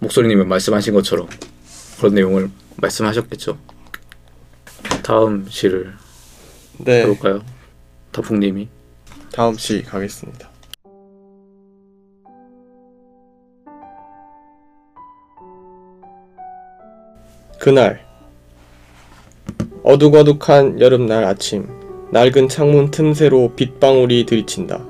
목소리님은 0.00 0.48
말씀하신 0.48 0.94
것처럼 0.94 1.28
그런 1.98 2.14
내용을 2.14 2.50
말씀하셨겠죠. 2.76 3.56
다음 5.02 5.46
시를 5.48 5.92
네. 6.78 7.02
해볼까요? 7.02 7.42
다풍님이 8.12 8.68
다음 9.32 9.56
시 9.56 9.82
가겠습니다. 9.82 10.50
그날 17.58 18.04
어둑어둑한 19.84 20.80
여름날 20.80 21.24
아침 21.24 21.68
낡은 22.12 22.48
창문 22.48 22.90
틈새로 22.90 23.54
빗방울이 23.56 24.26
들이친다. 24.26 24.84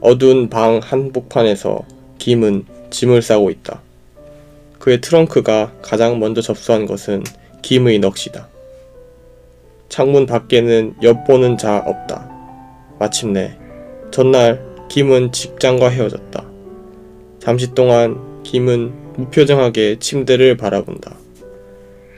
어두운 0.00 0.50
방 0.50 0.80
한복판에서 0.82 1.84
김은 2.18 2.66
짐을 2.90 3.22
싸고 3.22 3.50
있다. 3.50 3.80
그의 4.78 5.00
트렁크가 5.00 5.72
가장 5.80 6.18
먼저 6.18 6.40
접수한 6.40 6.86
것은 6.86 7.24
김의 7.62 7.98
넋이다. 7.98 8.48
창문 9.88 10.26
밖에는 10.26 10.94
엿보는 11.02 11.58
자 11.58 11.78
없다. 11.78 12.30
마침내 12.98 13.56
전날 14.10 14.62
김은 14.88 15.32
직장과 15.32 15.88
헤어졌다. 15.90 16.44
잠시 17.38 17.74
동안 17.74 18.42
김은 18.42 18.92
무표정하게 19.16 19.98
침대를 19.98 20.56
바라본다. 20.56 21.16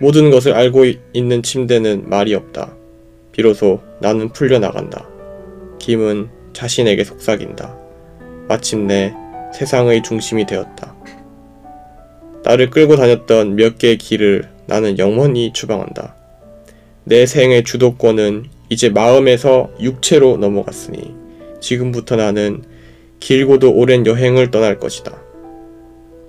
모든 0.01 0.31
것을 0.31 0.55
알고 0.55 0.85
이- 0.85 0.99
있는 1.13 1.43
침대는 1.43 2.09
말이 2.09 2.35
없다. 2.35 2.75
비로소 3.33 3.81
나는 4.01 4.29
풀려나간다. 4.31 5.07
김은 5.79 6.29
자신에게 6.53 7.05
속삭인다. 7.05 7.77
마침내 8.49 9.15
세상의 9.55 10.03
중심이 10.03 10.47
되었다. 10.47 10.95
나를 12.45 12.71
끌고 12.71 12.97
다녔던 12.97 13.57
몇 13.57 13.79
개의 13.79 13.99
길을 13.99 14.49
나는 14.67 14.99
영원히 14.99 15.53
추방한다. 15.53 16.15
내 17.09 17.25
생의 17.25 17.65
주도권은 17.65 18.45
이제 18.69 18.91
마음에서 18.91 19.71
육체로 19.81 20.37
넘어갔으니 20.37 21.15
지금부터 21.59 22.17
나는 22.17 22.63
길고도 23.19 23.73
오랜 23.73 24.05
여행을 24.05 24.51
떠날 24.51 24.79
것이다. 24.79 25.19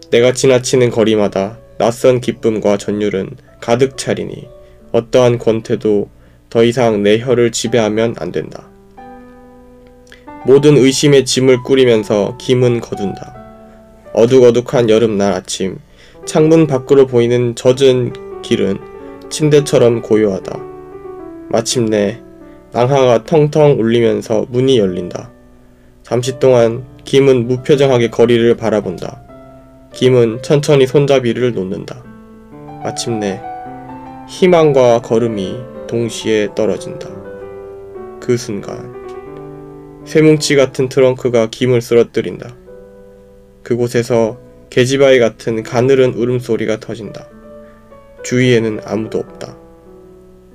내가 0.09 0.31
지나치는 0.31 0.89
거리마다 0.89 1.57
낯선 1.77 2.21
기쁨과 2.21 2.77
전율은 2.77 3.31
가득 3.59 3.97
차리니 3.97 4.47
어떠한 4.93 5.39
권태도 5.39 6.07
더 6.49 6.63
이상 6.63 7.03
내 7.03 7.19
혀를 7.19 7.51
지배하면 7.51 8.15
안 8.17 8.31
된다. 8.31 8.69
모든 10.45 10.77
의심의 10.77 11.25
짐을 11.25 11.61
꾸리면서 11.63 12.37
김은 12.39 12.79
거둔다. 12.79 13.35
어둑어둑한 14.13 14.89
여름날 14.89 15.33
아침, 15.33 15.77
창문 16.25 16.67
밖으로 16.67 17.05
보이는 17.05 17.53
젖은 17.55 18.41
길은 18.43 18.79
침대처럼 19.29 20.01
고요하다. 20.01 20.68
마침내 21.49 22.21
낭하가 22.71 23.23
텅텅 23.23 23.79
울리면서 23.79 24.45
문이 24.49 24.77
열린다. 24.77 25.31
잠시 26.03 26.39
동안 26.39 26.85
김은 27.05 27.47
무표정하게 27.47 28.09
거리를 28.09 28.55
바라본다. 28.55 29.21
김은 29.93 30.41
천천히 30.43 30.85
손잡이를 30.85 31.53
놓는다. 31.53 32.03
마침내 32.83 33.41
희망과 34.27 35.01
걸음이 35.01 35.55
동시에 35.87 36.49
떨어진다. 36.55 37.09
그 38.19 38.37
순간 38.37 38.93
쇠뭉치 40.05 40.55
같은 40.55 40.87
트렁크가 40.89 41.49
김을 41.49 41.81
쓰러뜨린다. 41.81 42.55
그곳에서 43.63 44.39
계지바위 44.69 45.19
같은 45.19 45.63
가늘은 45.63 46.13
울음소리가 46.13 46.79
터진다. 46.79 47.27
주위에는 48.23 48.81
아무도 48.85 49.17
없다. 49.17 49.58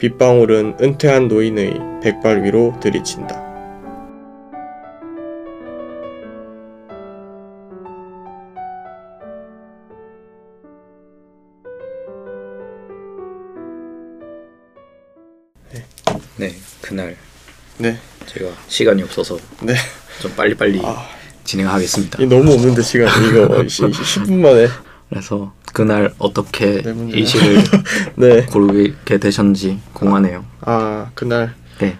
빗방울은 0.04 0.76
은퇴한 0.82 1.28
노인의 1.28 1.80
백발 2.02 2.44
위로 2.44 2.78
들이친다. 2.78 3.42
네, 16.36 16.54
그날 16.82 17.16
네, 17.78 17.96
제가 18.26 18.50
시간이 18.68 19.02
없어서 19.04 19.38
네. 19.62 19.74
좀 20.20 20.34
빨리빨리 20.36 20.82
아, 20.84 21.08
진행하겠습니다. 21.44 22.22
이 22.22 22.26
너무 22.26 22.52
없는데 22.52 22.82
시간 22.82 23.08
이거 23.24 23.48
10분 23.48 24.34
만에. 24.34 24.68
그래서 25.08 25.54
그날 25.74 26.14
어떻게 26.18 26.80
네 26.82 26.92
문제야. 26.92 27.20
이 27.20 27.26
시를 27.26 27.58
네. 28.14 28.46
고르게 28.46 29.18
되셨는지 29.18 29.80
궁금하네요. 29.92 30.44
아 30.62 31.08
그날. 31.14 31.52
네. 31.80 31.98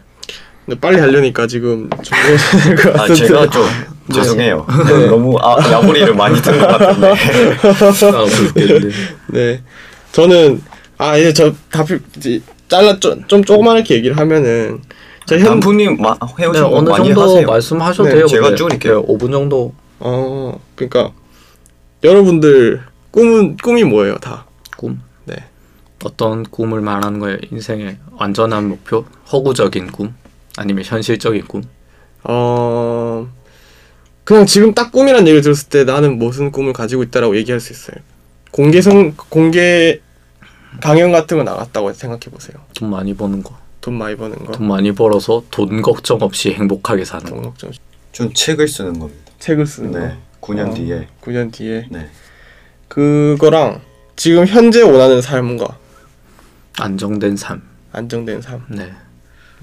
근데 0.65 0.81
빨리 0.81 0.99
하려니까 1.01 1.47
지금 1.49 1.91
준비해야 2.03 3.03
아. 3.03 3.13
제가 3.13 3.51
좀 3.51 3.65
죄송해요. 4.15 4.65
너무 5.11 5.37
아, 5.43 5.57
야구리를 5.73 6.15
많이 6.15 6.41
든 6.41 6.57
것 6.59 6.67
같은데. 6.69 7.13
아. 7.13 8.27
네. 9.33 9.61
저는 10.13 10.63
아 10.97 11.17
이제 11.19 11.33
저다 11.33 11.85
잘라 12.69 12.99
좀, 13.01 13.25
좀 13.27 13.45
조그맣게 13.45 13.93
얘기를 13.97 14.17
하면은 14.17 14.81
저 15.27 15.37
현, 15.37 15.45
단풍님 15.47 15.97
마, 16.01 16.15
네, 16.15 16.45
해오신 16.45 16.63
거 16.63 16.77
어느 16.77 16.89
많이 16.91 17.07
정도 17.09 17.23
하세요. 17.23 17.47
말씀하셔도 17.47 18.09
네, 18.09 18.15
돼요. 18.15 18.27
제가. 18.29 18.55
줄일게요. 18.55 19.01
네, 19.01 19.07
5분 19.07 19.33
정도 19.33 19.75
어 19.99 20.61
그러니까 20.77 21.11
여러분들 22.05 22.83
꿈은 23.15 23.57
꿈이 23.59 23.85
뭐예요 23.85 24.17
다? 24.17 24.45
꿈. 24.77 25.01
네. 25.25 25.37
어떤 26.03 26.43
꿈을 26.43 26.81
말하는 26.81 27.21
거예요? 27.21 27.39
인생의 27.53 27.97
완전한 28.11 28.69
목표? 28.69 29.05
허구적인 29.31 29.93
꿈? 29.93 30.13
아니면 30.57 30.83
현실적인 30.85 31.45
꿈? 31.47 31.63
어 32.25 33.29
그냥 34.25 34.47
지금 34.47 34.75
딱 34.75 34.91
꿈이란 34.91 35.29
얘기를 35.29 35.43
들었을 35.43 35.69
때 35.69 35.85
나는 35.85 36.19
무슨 36.19 36.51
꿈을 36.51 36.73
가지고 36.73 37.05
있다라고 37.05 37.37
얘기할 37.37 37.61
수 37.61 37.73
있어요. 37.73 37.97
공개성 38.51 39.15
공개 39.29 40.01
강연 40.83 41.13
같은 41.13 41.37
거 41.37 41.45
나갔다고 41.45 41.93
생각해 41.93 42.23
보세요. 42.33 42.57
돈 42.75 42.91
많이 42.91 43.15
버는 43.15 43.45
거. 43.45 43.57
돈 43.81 43.95
많이 43.95 44.17
버는 44.17 44.45
거. 44.45 44.53
돈 44.53 44.67
많이 44.67 44.91
벌어서 44.91 45.45
돈 45.53 45.83
걱정 45.83 46.19
없이 46.21 46.51
행복하게 46.51 47.05
사는 47.05 47.25
거. 47.27 47.37
동목점 47.37 47.71
좀 48.11 48.33
책을 48.35 48.67
쓰는 48.67 48.99
겁니다. 48.99 49.31
책을 49.39 49.67
쓰는 49.67 49.93
네. 49.93 50.19
9년 50.41 50.73
어. 50.73 50.75
뒤에. 50.75 51.07
거. 51.21 51.31
9년 51.31 51.53
뒤에 51.53 51.87
네. 51.91 52.09
그거랑 52.95 53.81
지금 54.15 54.47
현재 54.47 54.81
원하는 54.83 55.21
삶과 55.21 55.67
안정된 56.79 57.37
삶. 57.37 57.61
안정된 57.93 58.41
삶 58.41 58.63
네. 58.69 58.93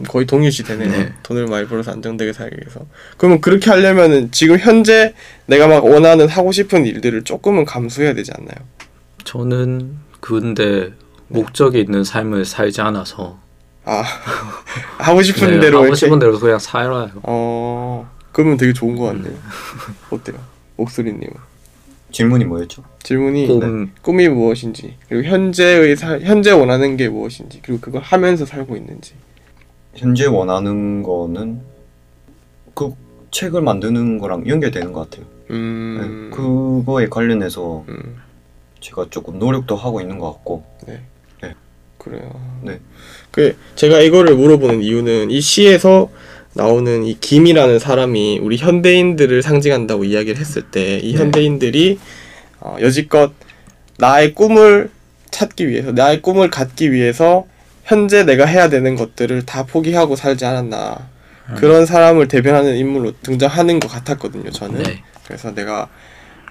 거의 0.07 0.25
동일시 0.25 0.63
되네요. 0.63 0.89
네. 0.89 1.13
돈을 1.23 1.47
많이 1.47 1.65
벌어서 1.65 1.91
안정되게 1.91 2.33
살기 2.33 2.57
위해서. 2.59 2.85
그러면 3.17 3.39
그렇게 3.39 3.69
하려면은 3.69 4.31
지금 4.31 4.57
현재 4.57 5.13
내가 5.45 5.67
막 5.67 5.85
원하는 5.85 6.27
하고 6.27 6.51
싶은 6.51 6.85
일들을 6.85 7.23
조금은 7.23 7.63
감수해야 7.63 8.13
되지 8.13 8.31
않나요? 8.37 8.67
저는 9.23 9.95
근데 10.19 10.91
목적이 11.29 11.79
있는 11.79 12.03
삶을 12.03 12.43
살지 12.43 12.81
않아서 12.81 13.39
아 13.85 14.03
하고 14.99 15.21
싶은 15.21 15.51
네, 15.51 15.59
대로 15.61 15.83
하고 15.83 15.95
싶은 15.95 16.19
대로 16.19 16.37
그냥 16.37 16.59
살아요. 16.59 17.11
어 17.23 18.09
그러면 18.33 18.57
되게 18.57 18.73
좋은 18.73 18.97
것 18.97 19.05
같네요. 19.05 19.31
음. 19.33 19.95
어때요, 20.09 20.37
목소리님은? 20.75 21.50
질문이 22.11 22.45
뭐였죠? 22.45 22.83
질문이 23.03 23.47
꿈 23.47 23.91
꿈이 24.01 24.27
무엇인지 24.27 24.95
그리고 25.07 25.27
현재의 25.27 25.95
살 25.95 26.21
현재 26.21 26.51
원하는 26.51 26.97
게 26.97 27.09
무엇인지 27.09 27.61
그리고 27.63 27.79
그걸 27.79 28.01
하면서 28.01 28.45
살고 28.45 28.75
있는지. 28.75 29.13
현재 29.95 30.25
원하는 30.25 31.03
거는 31.03 31.61
그 32.73 32.93
책을 33.31 33.61
만드는 33.61 34.19
거랑 34.19 34.47
연결되는 34.47 34.93
것 34.93 35.09
같아요. 35.09 35.25
음. 35.51 36.29
네. 36.29 36.35
그거에 36.35 37.07
관련해서 37.07 37.85
음. 37.89 38.17
제가 38.79 39.07
조금 39.09 39.39
노력도 39.39 39.75
하고 39.75 40.01
있는 40.01 40.17
것 40.17 40.31
같고 40.31 40.63
네. 40.87 41.01
네. 41.41 41.55
그래요. 41.97 42.31
네. 42.61 42.79
그 43.31 43.55
제가 43.75 43.99
이거를 43.99 44.35
물어보는 44.35 44.81
이유는 44.81 45.31
이 45.31 45.39
시에서 45.39 46.09
나오는 46.53 47.05
이 47.05 47.17
김이라는 47.19 47.79
사람이 47.79 48.39
우리 48.41 48.57
현대인들을 48.57 49.41
상징한다고 49.41 50.03
이야기를 50.03 50.39
했을 50.39 50.63
때이 50.63 51.13
네. 51.13 51.19
현대인들이 51.19 51.99
어, 52.59 52.77
여지껏 52.81 53.31
나의 53.97 54.33
꿈을 54.33 54.89
찾기 55.29 55.69
위해서 55.69 55.91
나의 55.91 56.21
꿈을 56.21 56.49
갖기 56.49 56.91
위해서 56.91 57.45
현재 57.83 58.23
내가 58.23 58.45
해야 58.45 58.69
되는 58.69 58.95
것들을 58.95 59.45
다 59.45 59.65
포기하고 59.65 60.15
살지 60.15 60.45
않았나 60.45 61.09
음. 61.49 61.55
그런 61.55 61.85
사람을 61.85 62.27
대변하는 62.27 62.75
인물로 62.75 63.13
등장하는 63.21 63.79
것 63.79 63.87
같았거든요 63.89 64.51
저는 64.51 64.83
네. 64.83 65.03
그래서 65.25 65.53
내가 65.53 65.87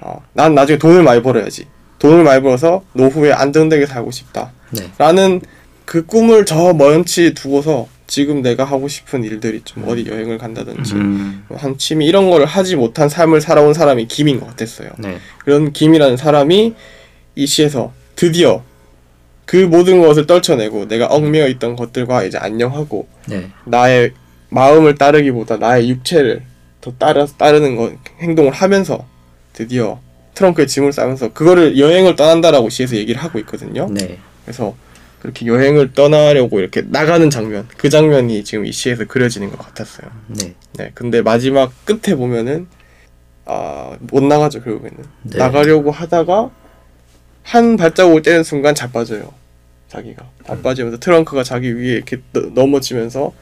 어, 0.00 0.22
난 0.32 0.54
나중에 0.54 0.78
돈을 0.78 1.02
많이 1.02 1.22
벌어야지 1.22 1.66
돈을 1.98 2.24
많이 2.24 2.42
벌어서 2.42 2.82
노후에 2.94 3.32
안정되게 3.32 3.84
살고 3.86 4.10
싶다 4.10 4.52
네. 4.70 4.90
라는 4.96 5.42
그 5.84 6.06
꿈을 6.06 6.46
저 6.46 6.72
먼치 6.72 7.34
두고서 7.34 7.88
지금 8.10 8.42
내가 8.42 8.64
하고 8.64 8.88
싶은 8.88 9.22
일들이 9.22 9.60
좀 9.64 9.84
어디 9.86 10.04
여행을 10.04 10.36
간다든지 10.36 10.94
음. 10.94 11.44
한 11.54 11.78
취미 11.78 12.06
이런 12.06 12.28
거를 12.28 12.44
하지 12.44 12.74
못한 12.74 13.08
삶을 13.08 13.40
살아온 13.40 13.72
사람이 13.72 14.08
김인 14.08 14.40
것 14.40 14.48
같았어요. 14.48 14.90
네. 14.98 15.18
그런 15.38 15.72
김이라는 15.72 16.16
사람이 16.16 16.74
이 17.36 17.46
시에서 17.46 17.92
드디어 18.16 18.64
그 19.44 19.58
모든 19.58 20.00
것을 20.00 20.26
떨쳐내고 20.26 20.88
내가 20.88 21.06
얽매여 21.06 21.46
있던 21.50 21.76
것들과 21.76 22.24
이제 22.24 22.36
안녕하고 22.36 23.06
네. 23.28 23.52
나의 23.64 24.10
마음을 24.48 24.96
따르기보다 24.96 25.58
나의 25.58 25.88
육체를 25.88 26.42
더 26.80 26.92
따르, 26.98 27.24
따르는 27.38 27.76
거, 27.76 27.92
행동을 28.18 28.50
하면서 28.50 29.06
드디어 29.52 30.00
트렁크에 30.34 30.66
짐을 30.66 30.92
싸면서 30.92 31.32
그거를 31.32 31.78
여행을 31.78 32.16
떠난다라고 32.16 32.70
시에서 32.70 32.96
얘기를 32.96 33.22
하고 33.22 33.38
있거든요. 33.38 33.88
네. 33.88 34.18
그래서 34.44 34.74
그렇게 35.20 35.46
여행을 35.46 35.92
떠나려고 35.92 36.60
이렇게 36.60 36.82
나가는 36.86 37.28
장면 37.30 37.68
그 37.76 37.88
장면이 37.90 38.42
지금 38.44 38.64
이 38.66 38.72
시에서 38.72 39.04
그려지는 39.04 39.50
것 39.50 39.58
같았어요. 39.58 40.10
네. 40.28 40.54
네, 40.74 40.90
근데 40.94 41.20
마지막 41.22 41.72
끝에 41.84 42.14
보면은 42.16 42.66
아 43.46 43.96
못 44.00 44.22
나가죠 44.22 44.62
결국에는 44.62 44.96
네. 45.24 45.38
나가려고 45.38 45.90
하다가 45.90 46.50
한 47.42 47.76
발자국을 47.76 48.22
떼는 48.22 48.44
순간 48.44 48.74
자빠져요 48.74 49.32
자기가 49.88 50.24
자빠지면서 50.46 50.98
트렁크가 51.00 51.42
자기 51.42 51.74
위에 51.76 51.94
이렇게 51.94 52.18
너- 52.32 52.42
넘어지면서 52.54 53.32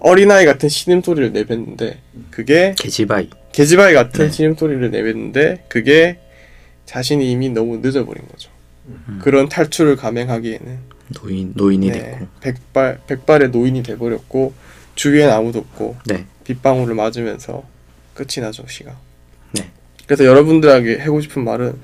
어린아이 0.00 0.44
같은 0.44 0.68
신음소리를 0.68 1.32
내뱉는데 1.32 1.98
그게 2.30 2.74
계지바이. 2.78 3.30
계지바이 3.52 3.94
같은 3.94 4.26
네. 4.26 4.30
신음소리를 4.30 4.90
내뱉는데 4.90 5.64
그게 5.68 6.18
자신이 6.84 7.30
이미 7.30 7.48
너무 7.48 7.78
늦어버린 7.78 8.22
거죠 8.28 8.50
음. 8.88 9.18
그런 9.22 9.48
탈출을 9.48 9.96
감행하기에는 9.96 10.78
노인 11.20 11.52
노인이 11.54 11.90
네, 11.90 11.92
됐고. 11.98 12.26
백발 12.40 13.00
백발의 13.06 13.50
노인이 13.50 13.82
돼버렸고 13.82 14.52
주위엔 14.94 15.30
아무도 15.30 15.60
없고 15.60 15.96
네. 16.06 16.26
빗방울을 16.44 16.94
맞으면서 16.94 17.64
끝이 18.14 18.44
나죠 18.44 18.64
시가. 18.68 18.92
네. 19.52 19.70
그래서 20.06 20.24
여러분들에게 20.24 20.98
하고 20.98 21.20
싶은 21.20 21.44
말은 21.44 21.74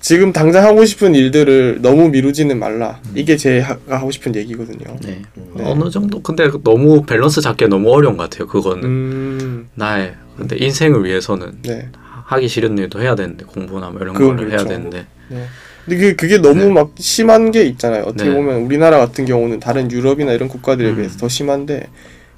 지금 0.00 0.32
당장 0.32 0.64
하고 0.64 0.84
싶은 0.84 1.14
일들을 1.14 1.80
너무 1.80 2.10
미루지는 2.10 2.58
말라. 2.58 3.00
이게 3.14 3.36
제가 3.36 3.78
하고 3.88 4.10
싶은 4.10 4.34
얘기거든요. 4.36 4.96
네. 5.02 5.22
네. 5.34 5.64
어느 5.64 5.88
정도 5.90 6.20
근데 6.22 6.50
너무 6.62 7.04
밸런스 7.04 7.40
잡기 7.40 7.66
너무 7.68 7.90
어려운 7.90 8.16
것 8.16 8.24
같아요. 8.28 8.46
그거는 8.46 8.84
음, 8.84 9.68
나의 9.74 10.14
근데 10.36 10.56
인생을 10.58 11.04
위해서는 11.04 11.58
네. 11.62 11.88
하기 12.26 12.48
싫은 12.48 12.76
일도 12.78 13.00
해야 13.00 13.14
되는데 13.14 13.44
공부나 13.44 13.90
뭐 13.90 14.00
이런 14.02 14.14
그건 14.14 14.36
거를 14.36 14.50
해야 14.50 14.58
그렇죠. 14.58 14.68
되는데 14.74 15.06
네. 15.28 15.46
근데 15.84 15.98
그, 15.98 16.16
그게 16.16 16.38
너무 16.38 16.64
네. 16.64 16.70
막 16.70 16.90
심한 16.98 17.50
게 17.50 17.64
있잖아요. 17.64 18.04
어떻게 18.04 18.30
네. 18.30 18.34
보면 18.34 18.62
우리나라 18.62 18.98
같은 18.98 19.24
경우는 19.24 19.60
다른 19.60 19.90
유럽이나 19.90 20.32
이런 20.32 20.48
국가들에 20.48 20.90
음. 20.90 20.96
비해서 20.96 21.18
더 21.18 21.28
심한데 21.28 21.88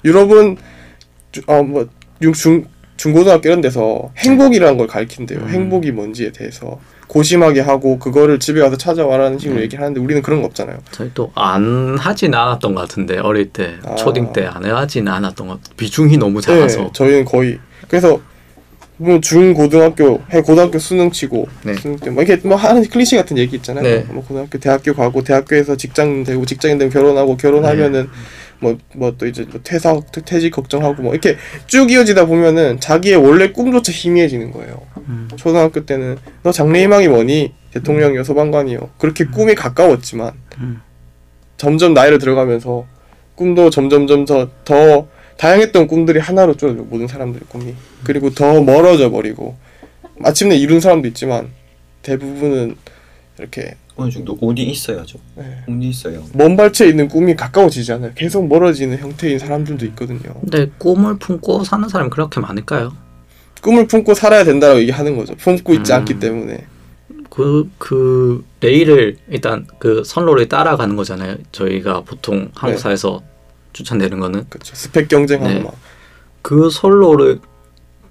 유럽은 0.03 0.57
어뭐 1.45 1.87
중 2.33 2.65
중고등학교 2.97 3.47
이런 3.49 3.61
데서 3.61 4.11
행복이라는 4.17 4.77
걸 4.77 4.87
가르친대요. 4.87 5.39
음. 5.39 5.49
행복이 5.49 5.91
뭔지에 5.91 6.31
대해서 6.31 6.79
고심하게 7.07 7.61
하고 7.61 7.99
그거를 7.99 8.37
집에 8.39 8.59
가서 8.59 8.75
찾아와라는 8.75 9.39
식으로 9.39 9.59
음. 9.59 9.61
얘기를 9.63 9.81
하는데 9.81 9.99
우리는 10.01 10.21
그런 10.21 10.41
거 10.41 10.47
없잖아요. 10.47 10.79
저희 10.91 11.11
또 11.13 11.31
안 11.35 11.95
하진 11.99 12.33
않았던 12.33 12.73
것 12.75 12.81
같은데 12.81 13.17
어릴 13.19 13.49
때 13.53 13.75
아. 13.85 13.95
초딩 13.95 14.33
때 14.33 14.45
안 14.45 14.65
하진 14.65 15.07
않았던 15.07 15.47
것 15.47 15.59
비중이 15.77 16.17
너무 16.17 16.41
작아서 16.41 16.79
네, 16.81 16.89
저희는 16.91 17.25
거의 17.25 17.59
그래서 17.87 18.19
뭐 18.97 19.19
중고등학교 19.21 20.21
해 20.31 20.41
고등학교 20.41 20.79
수능 20.79 21.11
치고 21.11 21.47
네. 21.63 21.75
수능 21.75 21.97
때뭐 21.97 22.23
이렇게 22.23 22.47
뭐 22.47 22.57
하는 22.57 22.83
클리셰 22.83 23.19
같은 23.19 23.37
얘기 23.37 23.55
있잖아요. 23.57 23.83
네. 23.83 24.05
뭐 24.09 24.23
고등학교 24.23 24.57
대학교 24.57 24.93
가고 24.93 25.23
대학교에서 25.23 25.77
직장 25.77 26.23
되고 26.23 26.45
직장인 26.45 26.77
되면 26.77 26.91
결혼하고 26.91 27.37
결혼하면은 27.37 28.09
뭐 28.59 28.77
뭐 28.95 29.11
또 29.17 29.27
이제 29.27 29.45
뭐 29.49 29.59
퇴사 29.63 29.99
퇴직 30.25 30.51
걱정하고 30.51 31.03
뭐 31.03 31.11
이렇게 31.13 31.37
쭉 31.67 31.91
이어지다 31.91 32.25
보면은 32.25 32.79
자기의 32.79 33.17
원래 33.17 33.51
꿈조차 33.51 33.91
희미해지는 33.91 34.51
거예요. 34.51 34.81
음. 35.07 35.27
초등학교 35.35 35.85
때는 35.85 36.17
너 36.43 36.51
장래희망이 36.51 37.07
뭐니? 37.07 37.53
대통령이요 37.73 38.23
소방관이요. 38.23 38.89
그렇게 38.97 39.25
꿈이 39.25 39.53
가까웠지만 39.53 40.33
음. 40.59 40.81
점점 41.57 41.93
나이를 41.93 42.17
들어가면서 42.17 42.85
꿈도 43.35 43.69
점점점 43.69 44.25
더, 44.25 44.49
더 44.65 45.07
다양했던 45.37 45.87
꿈들이 45.87 46.19
하나로 46.19 46.55
줄어들고 46.55 46.85
모든 46.85 47.07
사람들의 47.07 47.47
꿈이 47.47 47.73
그리고 48.03 48.31
더 48.31 48.61
멀어져 48.61 49.09
버리고 49.09 49.55
마침내 50.15 50.55
이룬 50.55 50.79
사람도 50.79 51.07
있지만 51.09 51.49
대부분은 52.01 52.75
이렇게 53.37 53.75
어느 53.95 54.11
정도 54.11 54.37
운이 54.39 54.63
있어야죠. 54.63 55.19
네. 55.35 55.63
운이 55.67 55.89
있어요. 55.89 56.23
먼 56.33 56.55
발치에 56.55 56.87
있는 56.87 57.07
꿈이 57.07 57.35
가까워지지 57.35 57.91
않아요. 57.93 58.11
계속 58.15 58.47
멀어지는 58.47 58.97
형태인 58.97 59.39
사람들도 59.39 59.85
있거든요. 59.87 60.33
근데 60.41 60.69
꿈을 60.77 61.17
품고 61.17 61.63
사는 61.63 61.87
사람이 61.87 62.11
그렇게 62.11 62.39
많을까요? 62.39 62.93
꿈을 63.61 63.87
품고 63.87 64.13
살아야 64.13 64.43
된다고 64.43 64.79
얘기하는 64.79 65.17
거죠. 65.17 65.35
품고 65.35 65.73
있지 65.75 65.91
음. 65.93 65.97
않기 65.97 66.19
때문에. 66.19 66.65
그, 67.29 67.69
그, 67.77 68.45
레일을 68.61 69.17
일단 69.29 69.67
그 69.79 70.03
선로를 70.03 70.47
따라가는 70.47 70.95
거잖아요. 70.95 71.37
저희가 71.51 72.01
보통 72.01 72.49
한국사에서 72.55 73.21
추천되는 73.77 74.19
거는. 74.19 74.45
그렇죠. 74.49 74.75
스펙 74.75 75.07
경쟁하고 75.07 75.53
네. 75.53 75.59
막. 75.59 75.75
그 76.41 76.69
선로를 76.69 77.39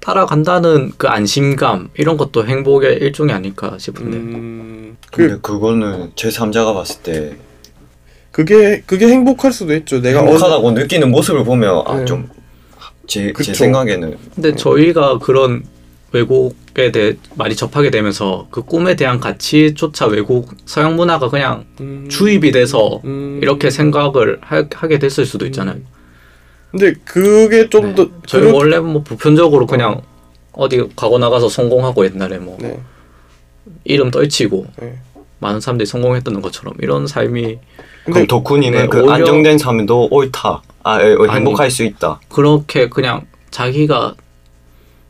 따라간다는 0.01 0.93
그 0.97 1.09
안심감, 1.09 1.91
이런 1.95 2.17
것도 2.17 2.47
행복의 2.47 2.99
일종이 2.99 3.33
아닐까 3.33 3.77
싶은데. 3.79 4.17
음, 4.17 4.97
근데 5.11 5.35
그 5.35 5.41
그, 5.41 5.59
거는 5.59 6.13
제 6.15 6.29
3자가 6.29 6.75
봤을 6.75 7.03
때 7.03 7.37
그게 8.31 8.83
그게 8.87 9.09
행복할 9.09 9.53
수도 9.53 9.75
있죠. 9.75 10.01
내가 10.01 10.21
행복하다고 10.21 10.71
느끼는 10.73 11.11
모습을 11.11 11.45
보면 11.45 11.85
네. 11.85 12.03
아좀제제 12.03 13.33
그쵸. 13.33 13.55
생각에는 13.55 14.17
근데 14.35 14.55
저희가 14.55 15.19
그런 15.19 15.65
왜곡에 16.13 16.93
대해 16.93 17.15
많이 17.35 17.55
접하게 17.57 17.91
되면서 17.91 18.47
그 18.51 18.63
꿈에 18.63 18.97
대한 18.97 19.21
가치조차 19.21 20.07
왜곡, 20.07 20.55
서양 20.65 20.97
문화가 20.97 21.29
그냥 21.29 21.65
음, 21.81 22.07
주입이 22.09 22.53
돼서 22.53 23.01
음. 23.05 23.41
이렇게 23.43 23.71
생각을 23.71 24.39
하, 24.41 24.63
게 24.63 24.99
됐을 24.99 25.27
수도 25.27 25.47
있잖아요. 25.47 25.77
근데 26.71 26.95
그게 27.05 27.69
좀 27.69 27.89
네. 27.89 27.95
더 27.95 28.09
저희 28.27 28.43
그렇- 28.43 28.55
원래 28.55 28.79
뭐 28.79 29.03
보편적으로 29.03 29.67
그냥 29.67 30.03
어디 30.53 30.89
가고 30.97 31.19
나가서 31.19 31.49
성공하고 31.49 32.05
옛날에 32.05 32.39
뭐 32.39 32.57
네. 32.61 32.79
이름 33.85 34.11
떨치고 34.11 34.67
네. 34.81 34.99
많은 35.39 35.61
사람들이 35.61 35.87
성공했던 35.87 36.41
것처럼 36.41 36.75
이런 36.81 37.07
삶이 37.07 37.59
그럼 38.07 38.27
덕후님은 38.27 38.79
네, 38.83 38.87
그 38.89 38.99
오히려- 39.01 39.13
안정된 39.13 39.59
삶도 39.59 40.09
옳다. 40.11 40.63
아 40.85 41.03
예, 41.03 41.15
어, 41.15 41.27
행복할 41.29 41.71
수 41.71 41.83
있다. 41.83 42.21
그렇게 42.29 42.89
그냥 42.89 43.27
자기가 43.51 44.15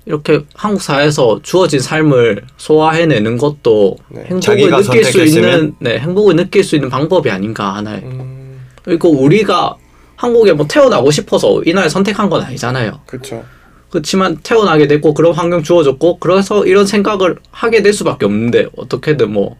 이렇게 0.07 0.45
한국 0.55 0.81
사회에서 0.81 1.41
주어진 1.43 1.81
삶을 1.81 2.45
소화해내는 2.57 3.39
것도 3.39 3.97
네. 4.09 4.25
행복을 4.27 4.71
느낄 4.71 5.05
수 5.05 5.13
선택했으면? 5.13 5.27
있는 5.27 5.75
네 5.81 5.99
행복을 5.99 6.37
느낄 6.37 6.63
수 6.63 6.77
있는 6.77 6.89
방법이 6.89 7.29
아닌가 7.29 7.75
하나요. 7.75 8.01
음, 8.05 8.61
그리고 8.85 9.11
우리가 9.11 9.77
한국에 10.15 10.53
뭐 10.53 10.67
태어나고 10.69 11.11
싶어서 11.11 11.61
이 11.65 11.73
나라를 11.73 11.91
선택한 11.91 12.31
건 12.31 12.43
아니잖아요. 12.43 13.01
그렇죠. 13.05 13.45
그렇지만 13.91 14.37
태어나게 14.43 14.87
됐고 14.87 15.13
그런 15.13 15.35
환경 15.35 15.65
주어졌고 15.65 16.19
그래서 16.19 16.65
이런 16.65 16.87
생각을 16.87 17.37
하게 17.51 17.83
될 17.83 17.93
수밖에 17.93 18.27
없는데 18.27 18.69
어떻게든 18.77 19.33
뭐 19.33 19.57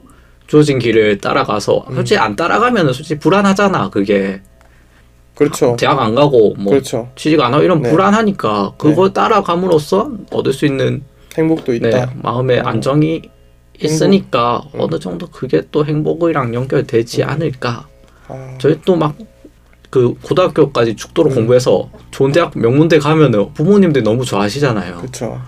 주어진 0.47 0.79
길을 0.79 1.19
따라가서 1.19 1.87
음. 1.91 1.95
솔직히 1.97 2.19
안 2.19 2.37
따라가면은 2.37 2.93
솔직히 2.93 3.19
불안하잖아 3.19 3.91
그게 3.91 4.43
그렇죠. 5.37 5.77
대학 5.79 6.01
안 6.01 6.15
가고 6.15 6.55
뭐 6.59 6.73
그렇죠. 6.73 7.11
취직 7.15 7.41
안 7.41 7.55
하고 7.55 7.63
이런 7.63 7.83
네. 7.83 7.91
불안하니까 7.91 8.73
그걸 8.79 9.13
따라감으로써 9.13 10.11
얻을 10.33 10.53
수 10.53 10.67
있는 10.67 11.05
행복도 11.37 11.75
있다. 11.75 11.89
네, 11.89 12.07
마음의 12.23 12.61
음. 12.61 12.67
안정이 12.67 13.23
있으니까 13.81 14.63
음. 14.75 14.81
어느 14.81 14.99
정도 14.99 15.29
그게 15.29 15.63
또 15.71 15.85
행복이랑 15.85 16.55
연결되지 16.55 17.23
음. 17.23 17.29
않을까 17.29 17.87
아, 18.29 18.55
저희 18.59 18.81
또 18.83 18.97
막 18.97 19.15
그 19.97 20.15
고등학교까지 20.23 20.97
죽도록 20.97 21.33
음. 21.33 21.37
공부해서 21.37 21.89
좋은 22.11 22.33
대학 22.33 22.53
명문대 22.55 22.99
가면은 22.99 23.53
부모님들 23.55 24.03
너무 24.03 24.25
좋아하시잖아요. 24.25 24.99
그렇죠. 24.99 25.41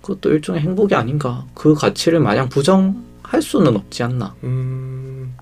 그것도 0.00 0.32
일종의 0.32 0.62
행복이 0.62 0.94
아닌가. 0.94 1.44
그 1.52 1.74
가치를 1.74 2.20
마냥 2.20 2.48
부정할 2.48 3.42
수는 3.42 3.76
없지 3.76 4.02
않나. 4.04 4.34
음, 4.44 5.34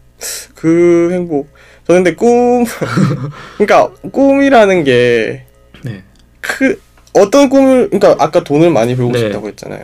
그 0.55 1.11
행복. 1.13 1.49
저는 1.87 2.03
근데 2.05 2.15
꿈, 2.17 2.65
그러니까 3.59 3.91
꿈이라는 4.11 4.85
게 4.85 5.45
네. 5.83 6.03
그 6.41 6.81
어떤 7.15 7.49
꿈을 7.49 7.91
그러니까 7.91 8.17
아까 8.25 8.43
돈을 8.43 8.71
많이 8.71 8.97
벌고 8.97 9.13
네. 9.13 9.19
싶다고 9.21 9.49
했잖아요. 9.49 9.83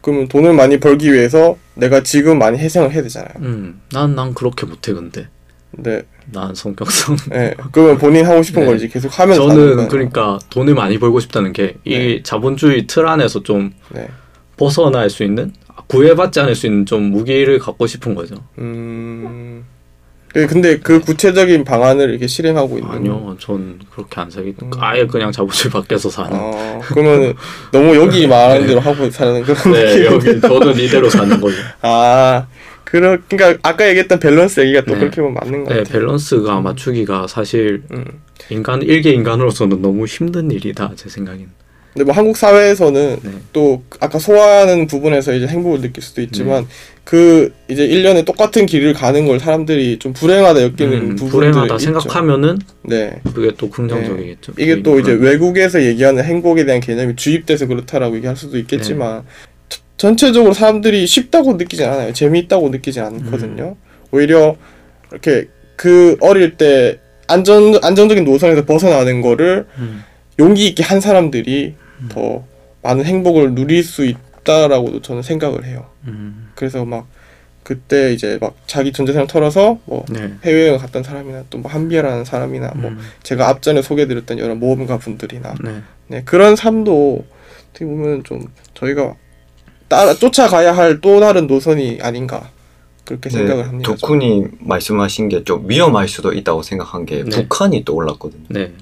그러면 0.00 0.28
돈을 0.28 0.52
많이 0.52 0.78
벌기 0.78 1.12
위해서 1.12 1.56
내가 1.74 2.02
지금 2.02 2.38
많이 2.38 2.58
희생을 2.58 2.92
해야 2.92 3.02
되잖아요. 3.02 3.30
음, 3.40 3.80
난, 3.92 4.14
난 4.14 4.34
그렇게 4.34 4.64
못해, 4.66 4.92
근데. 4.92 5.28
근데 5.74 6.02
난 6.32 6.54
성격상. 6.54 7.16
예, 7.34 7.54
그러면 7.72 7.98
본인 7.98 8.24
하고 8.24 8.42
싶은 8.42 8.62
네. 8.62 8.66
걸 8.66 8.76
이제 8.76 8.88
계속 8.88 9.12
사는 9.12 9.34
저는. 9.34 9.88
그러니까 9.88 10.38
돈을 10.50 10.74
많이 10.74 10.98
벌고 10.98 11.20
싶다는 11.20 11.52
게이 11.52 11.74
네. 11.84 12.22
자본주의 12.22 12.86
틀 12.86 13.06
안에서 13.06 13.42
좀 13.42 13.72
네. 13.90 14.08
벗어날 14.56 15.10
수 15.10 15.22
있는 15.24 15.52
구애받지 15.88 16.40
않을 16.40 16.54
수 16.54 16.66
있는 16.66 16.86
좀 16.86 17.02
무기를 17.04 17.58
갖고 17.58 17.86
싶은 17.86 18.14
거죠. 18.14 18.36
음. 18.58 19.64
그- 20.36 20.46
근데 20.46 20.78
그 20.78 21.00
구체적인 21.00 21.64
방안을 21.64 22.10
이렇게 22.10 22.26
실행하고 22.26 22.76
있는. 22.76 22.90
아니요, 22.90 23.36
전 23.40 23.78
그렇게 23.90 24.20
안 24.20 24.30
살기. 24.30 24.54
음. 24.62 24.70
아예 24.78 25.06
그냥 25.06 25.32
자본주의 25.32 25.72
밖에서 25.72 26.10
사는. 26.10 26.30
어, 26.38 26.80
그러면 26.84 27.34
너무 27.72 27.96
여기 27.96 28.26
말하는 28.28 28.66
대로 28.66 28.80
하고 28.80 29.10
사는 29.10 29.42
그런 29.42 29.72
네, 29.72 29.86
느낌. 29.96 30.04
여기 30.04 30.40
저는 30.42 30.78
이대로 30.78 31.08
사는 31.08 31.40
거죠. 31.40 31.56
아, 31.80 32.46
그러, 32.84 33.16
그러니까 33.28 33.58
아까 33.68 33.88
얘기했던 33.88 34.20
밸런스 34.20 34.60
얘기가 34.60 34.82
또 34.84 34.92
네. 34.92 35.00
그렇게 35.00 35.22
보면 35.22 35.34
맞는 35.40 35.64
것 35.64 35.70
네, 35.72 35.82
같아요. 35.82 36.00
밸런스가 36.00 36.60
맞추기가 36.60 37.26
사실 37.28 37.82
음. 37.92 38.04
인간 38.50 38.82
일개 38.82 39.10
인간으로서는 39.10 39.80
너무 39.80 40.04
힘든 40.04 40.50
일이다 40.50 40.92
제 40.96 41.08
생각엔. 41.08 41.48
근데 41.96 42.04
뭐 42.04 42.12
한국 42.14 42.36
사회에서는 42.36 43.16
네. 43.22 43.30
또 43.54 43.82
아까 44.00 44.18
소화하는 44.18 44.86
부분에서 44.86 45.32
이제 45.32 45.46
행복을 45.46 45.80
느낄 45.80 46.02
수도 46.02 46.20
있지만 46.20 46.64
네. 46.64 46.68
그 47.04 47.54
이제 47.68 47.86
일련의 47.86 48.26
똑같은 48.26 48.66
길을 48.66 48.92
가는 48.92 49.26
걸 49.26 49.40
사람들이 49.40 49.98
좀 49.98 50.12
불행하다 50.12 50.60
여기는 50.62 50.92
음, 50.92 51.08
부분들이 51.16 51.30
불행하다 51.30 51.74
있죠. 51.76 51.78
생각하면은 51.78 52.58
네. 52.82 53.22
그게 53.32 53.50
또 53.56 53.70
긍정적이겠죠. 53.70 54.52
이게 54.58 54.82
또 54.82 55.00
이제 55.00 55.12
외국에서 55.12 55.82
얘기하는 55.82 56.22
행복에 56.22 56.66
대한 56.66 56.82
개념이 56.82 57.16
주입돼서 57.16 57.64
그렇다라고 57.66 58.16
얘기할 58.16 58.36
수도 58.36 58.58
있겠지만 58.58 59.22
네. 59.22 59.28
저- 59.70 59.80
전체적으로 59.96 60.52
사람들이 60.52 61.06
쉽다고 61.06 61.54
느끼지 61.54 61.82
않아요. 61.82 62.12
재미있다고 62.12 62.68
느끼지 62.68 63.00
않거든요. 63.00 63.76
음. 63.78 64.06
오히려 64.10 64.54
이렇게 65.10 65.48
그 65.76 66.18
어릴 66.20 66.58
때 66.58 66.98
안전 67.26 67.82
안정적인 67.82 68.24
노선에서 68.26 68.66
벗어나는 68.66 69.22
거를 69.22 69.64
음, 69.78 70.04
용기 70.38 70.66
있게 70.66 70.82
한 70.82 71.00
사람들이 71.00 71.74
음. 72.00 72.08
더 72.10 72.44
많은 72.82 73.04
행복을 73.04 73.54
누릴 73.54 73.82
수 73.82 74.04
있다라고도 74.04 75.02
저는 75.02 75.22
생각을 75.22 75.64
해요. 75.64 75.86
음, 76.06 76.50
그래서 76.54 76.84
막 76.84 77.06
그때 77.62 78.12
이제 78.12 78.38
막 78.40 78.54
자기 78.68 78.92
전 78.92 79.06
재산을 79.06 79.26
털어서 79.26 79.80
뭐 79.86 80.04
네. 80.08 80.34
해외여행 80.44 80.78
갔던 80.78 81.02
사람이나 81.02 81.44
또 81.50 81.58
뭐 81.58 81.70
한비라는 81.70 82.24
사람이나 82.24 82.72
뭐 82.76 82.90
음, 82.90 82.98
제가 83.24 83.48
앞전에 83.48 83.82
소개드렸던 83.82 84.38
여러 84.38 84.54
모험가 84.54 84.98
분들이나 84.98 85.54
네. 85.64 85.82
네, 86.08 86.22
그런 86.24 86.54
삶도 86.54 87.24
어떻게 87.70 87.84
보면 87.84 88.22
좀 88.24 88.46
저희가 88.74 89.14
따라 89.88 90.14
쫓아가야 90.14 90.76
할 90.76 91.00
또 91.00 91.18
다른 91.18 91.46
노선이 91.48 91.98
아닌가 92.02 92.50
그렇게 93.04 93.30
생각을 93.30 93.66
합니다. 93.66 93.86
저는. 93.96 93.98
덕훈이 94.00 94.44
말씀하신 94.60 95.28
게 95.28 95.42
좀 95.44 95.68
위험할 95.68 96.06
수도 96.08 96.32
있다고 96.32 96.62
생각한 96.62 97.04
게 97.06 97.24
네. 97.24 97.30
북한이 97.30 97.84
떠올랐거든요. 97.84 98.44
네. 98.50 98.72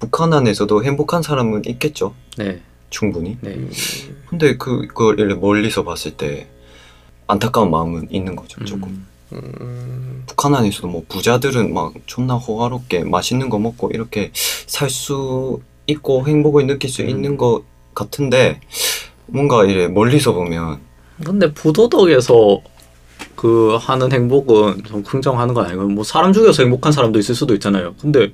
북한 0.00 0.32
안에서도 0.32 0.82
행복한 0.82 1.22
사람은 1.22 1.62
있겠죠. 1.66 2.14
네. 2.36 2.60
충분히. 2.88 3.36
네. 3.40 3.52
음, 3.52 3.70
근데 4.28 4.56
그, 4.56 4.88
그걸 4.88 5.16
멀리서 5.36 5.84
봤을 5.84 6.12
때 6.16 6.48
안타까운 7.28 7.70
마음은 7.70 8.08
있는 8.10 8.34
거죠. 8.34 8.64
조금. 8.64 9.06
음, 9.32 9.52
음, 9.60 10.22
북한 10.26 10.54
안에서도 10.56 10.88
뭐 10.88 11.04
부자들은 11.08 11.72
막 11.72 11.94
존나 12.06 12.34
호화롭게 12.34 13.04
맛있는 13.04 13.48
거 13.48 13.60
먹고 13.60 13.90
이렇게 13.92 14.32
살 14.66 14.90
수 14.90 15.60
있고 15.86 16.26
행복을 16.26 16.66
느낄 16.66 16.88
수 16.90 17.02
음. 17.02 17.08
있는 17.08 17.36
것 17.36 17.62
같은데 17.94 18.60
뭔가 19.26 19.64
이래 19.64 19.88
멀리서 19.88 20.32
보면 20.32 20.80
근데 21.24 21.52
부도덕에서 21.52 22.60
그 23.36 23.76
하는 23.80 24.10
행복은 24.12 24.84
좀 24.84 25.02
긍정하는 25.02 25.54
건 25.54 25.66
아니고 25.66 25.82
뭐 25.84 26.04
사람 26.04 26.32
죽여서 26.32 26.62
행복한 26.62 26.92
사람도 26.92 27.18
있을 27.18 27.34
수도 27.34 27.54
있잖아요. 27.54 27.94
근데 28.00 28.32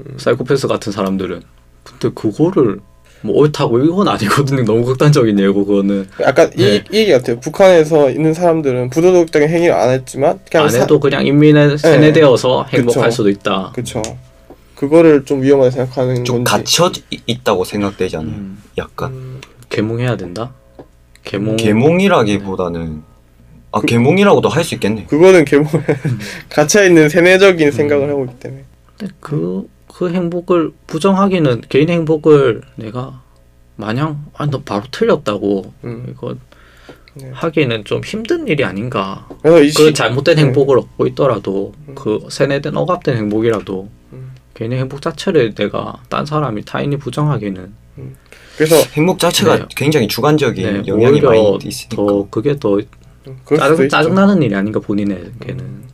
음. 0.00 0.14
사이코패스 0.18 0.66
같은 0.68 0.92
사람들은 0.92 1.42
근데 1.84 2.10
그거를 2.14 2.80
뭐 3.24 3.36
옳다고 3.36 3.78
이건 3.78 4.08
아니거든요. 4.08 4.64
너무 4.66 4.84
극단적인 4.84 5.38
예고 5.38 5.64
그거는 5.64 6.08
약간 6.20 6.50
네. 6.50 6.76
이, 6.76 6.82
이 6.92 6.96
얘기 6.98 7.12
같아요. 7.12 7.38
북한에서 7.38 8.10
있는 8.10 8.34
사람들은 8.34 8.90
부도덕적인 8.90 9.48
행위를 9.48 9.74
안 9.74 9.90
했지만 9.90 10.40
그냥 10.50 10.66
안 10.66 10.74
해도 10.74 10.98
그냥 10.98 11.24
인민에 11.26 11.76
세뇌되어서 11.76 12.64
행복할 12.64 13.04
그쵸. 13.04 13.10
수도 13.10 13.28
있다. 13.30 13.72
그쵸. 13.74 14.02
그거를 14.74 15.24
좀 15.24 15.42
위험하게 15.42 15.70
생각하는 15.70 16.24
좀 16.24 16.42
건지. 16.42 16.74
갇혀 16.76 16.90
이- 17.10 17.20
있다고 17.26 17.64
생각되지 17.64 18.16
않아요? 18.16 18.32
음, 18.32 18.58
약간 18.78 19.12
음, 19.12 19.40
개몽해야 19.68 20.16
된다. 20.16 20.52
개몽. 21.22 21.56
개몽이라기보다는 21.56 23.02
아 23.70 23.80
개몽이라고도 23.80 24.48
할 24.48 24.64
수 24.64 24.74
있겠네. 24.74 25.04
그거는 25.06 25.44
개몽 25.44 25.68
갇혀 26.50 26.84
있는 26.84 27.08
세뇌적인 27.08 27.70
생각을 27.70 28.10
하고 28.10 28.24
있기 28.24 28.36
때문에. 28.40 28.64
근데 28.98 29.14
그, 29.20 29.68
그 30.02 30.10
행복을 30.10 30.72
부정하기는 30.88 31.62
개인 31.68 31.88
행복을 31.88 32.62
내가 32.74 33.22
마냥 33.76 34.24
아 34.34 34.46
너 34.46 34.60
바로 34.62 34.82
틀렸다고 34.90 35.72
음. 35.84 36.06
이거 36.10 36.34
네. 37.14 37.30
하기는 37.32 37.84
좀 37.84 38.02
힘든 38.02 38.48
일이 38.48 38.64
아닌가. 38.64 39.28
그 39.44 39.68
시, 39.70 39.94
잘못된 39.94 40.34
네. 40.34 40.42
행복을 40.42 40.76
얻고 40.80 41.06
있더라도 41.08 41.72
음. 41.86 41.94
그 41.94 42.26
세뇌된 42.28 42.76
억압된 42.76 43.16
행복이라도 43.16 43.88
음. 44.12 44.32
개인의 44.54 44.80
행복 44.80 45.02
자체를 45.02 45.54
내가 45.54 46.02
딴 46.08 46.26
사람이 46.26 46.64
타인이 46.64 46.96
부정하기는 46.96 47.72
그래서 48.56 48.74
행복 48.94 49.20
자체가 49.20 49.56
네. 49.56 49.64
굉장히 49.76 50.08
주관적인 50.08 50.82
네, 50.82 50.82
영향이 50.88 51.12
오히려 51.12 51.28
많이 51.28 51.58
있으니까. 51.62 51.94
더 51.94 52.26
그게 52.28 52.58
더 52.58 52.80
음, 53.28 53.38
짜증. 53.56 53.88
짜증나는 53.88 54.42
일이 54.42 54.52
아닌가 54.56 54.80
본인에게는 54.80 55.84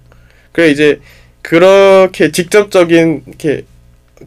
그래 0.53 0.71
이제 0.71 0.99
그렇게 1.42 2.33
직접적인 2.33 3.25
이렇게 3.27 3.64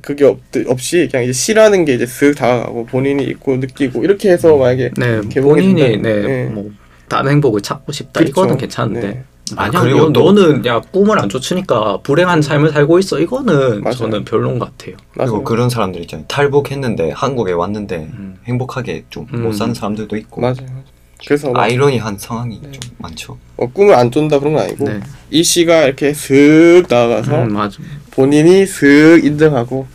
그게 0.02 0.26
없, 0.26 0.40
없이 0.68 1.08
그냥 1.12 1.24
이제 1.26 1.34
싫어하는 1.34 1.86
게 1.86 1.94
이제 1.96 2.06
쓱 2.06 2.38
다가가고 2.38 2.86
본인이 2.86 3.24
있고 3.26 3.58
느끼고 3.58 4.04
이렇게 4.04 4.32
해서 4.32 4.56
만약에 4.58 4.92
네 4.98 5.22
본인이 5.42 5.98
네, 5.98 6.22
네. 6.22 6.46
뭐 6.46 6.72
다른 7.10 7.32
행복을 7.32 7.62
찾고 7.62 7.92
싶다 7.92 8.20
그렇죠. 8.22 8.30
이거는 8.30 8.58
괜찮은데 8.58 9.02
네. 9.02 9.24
만약 9.56 9.82
그리고 9.82 10.12
너, 10.12 10.14
또- 10.14 10.32
너는 10.32 10.66
야 10.66 10.80
꿈을 10.80 11.20
안 11.20 11.28
쫓으니까 11.28 12.00
불행한 12.04 12.42
삶을 12.42 12.72
살고 12.72 13.00
있어 13.00 13.20
이거는 13.20 13.82
맞아요. 13.82 13.96
저는 13.96 14.24
별론 14.24 14.60
것 14.60 14.78
같아요. 14.78 14.96
그리고 15.14 15.32
맞아요. 15.32 15.44
그런 15.44 15.70
사람들 15.70 16.00
있잖아요. 16.02 16.26
탈북했는데 16.28 17.12
한국에 17.12 17.52
왔는데 17.52 17.96
음. 18.14 18.38
행복하게 18.46 19.04
좀못 19.10 19.34
음. 19.34 19.52
사는 19.52 19.74
사람들도 19.74 20.16
있고 20.16 20.40
맞아요. 20.40 20.92
그래서 21.28 21.52
막 21.52 21.62
아이러니한 21.62 22.18
상황이 22.18 22.60
네. 22.64 22.72
좀 22.72 22.92
많죠. 22.98 23.38
어, 23.58 23.68
꿈을 23.68 23.94
안 23.94 24.10
쫀다 24.10 24.40
그런 24.40 24.54
건 24.54 24.64
아니고 24.64 24.86
네, 24.86 25.02
이 25.30 25.44
씨가 25.44 25.84
이렇게 25.84 26.14
슥 26.14 26.84
나가서 26.90 27.44
음, 27.44 27.54
맞아. 27.54 27.78
본인이 28.22 28.68
슥 28.68 29.20
인정하고 29.24 29.88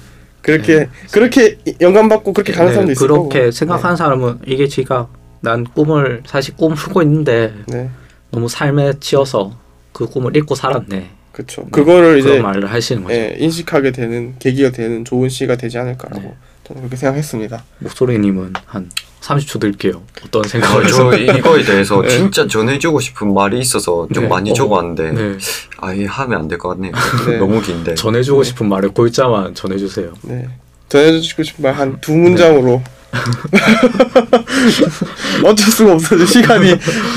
그렇게 0.42 0.78
네. 0.80 0.88
그렇게 1.12 1.58
영감 1.80 2.08
받고 2.08 2.32
그렇게 2.32 2.52
가는 2.52 2.68
네, 2.70 2.74
사람도 2.74 2.92
있을 2.92 3.06
거고 3.06 3.28
그렇게 3.28 3.52
생각하는 3.52 3.96
사람은 3.96 4.40
이게 4.46 4.66
지가 4.66 5.08
난 5.40 5.64
꿈을 5.64 6.22
사실 6.26 6.56
꿈을 6.56 6.76
꾸고 6.76 7.02
있는데 7.02 7.54
네, 7.68 7.76
네. 7.76 7.90
너무 8.32 8.48
삶에 8.48 8.94
치여서 8.98 9.56
그 9.92 10.06
꿈을 10.06 10.36
잊고 10.36 10.56
살았네. 10.56 11.10
그렇죠 11.30 11.66
그거를 11.66 12.18
이제 12.18 12.40
말을 12.40 12.72
하시는 12.72 13.02
거죠. 13.04 13.14
예, 13.14 13.36
인식하게 13.38 13.92
되는 13.92 14.34
계기가 14.38 14.70
되는 14.70 15.04
좋은 15.04 15.28
시가 15.28 15.56
되지 15.56 15.78
않을까라고 15.78 16.22
네. 16.22 16.34
저는 16.64 16.82
그렇게 16.82 16.96
생각했습니다 16.96 17.62
목소리님은 17.80 18.54
한 18.64 18.90
30초 19.26 19.58
드릴게요. 19.60 20.02
어떤 20.24 20.44
아, 20.44 20.48
생각을 20.48 20.86
저 20.86 21.12
이거에 21.16 21.64
대해서 21.64 22.00
네. 22.02 22.08
진짜 22.08 22.46
전해주고 22.46 23.00
싶은 23.00 23.34
말이 23.34 23.58
있어서 23.58 24.06
좀 24.14 24.24
네. 24.24 24.28
많이 24.28 24.50
어, 24.52 24.54
적어왔는데 24.54 25.12
네. 25.12 25.36
아예 25.78 26.04
하면 26.04 26.40
안 26.42 26.48
될 26.48 26.58
것 26.58 26.68
같네요. 26.70 26.92
네. 27.26 27.38
너무 27.38 27.60
긴데. 27.60 27.94
전해주고 27.96 28.44
싶은 28.44 28.68
말을 28.68 28.90
골자만 28.90 29.54
전해주세요. 29.54 30.12
네 30.22 30.48
전해주고 30.88 31.42
싶은 31.42 31.62
말 31.64 31.74
한 31.74 32.00
두 32.00 32.12
문장으로 32.16 32.82
어쩔 35.44 35.70
수가 35.72 35.94
없어요 35.94 36.24
시간이 36.26 36.66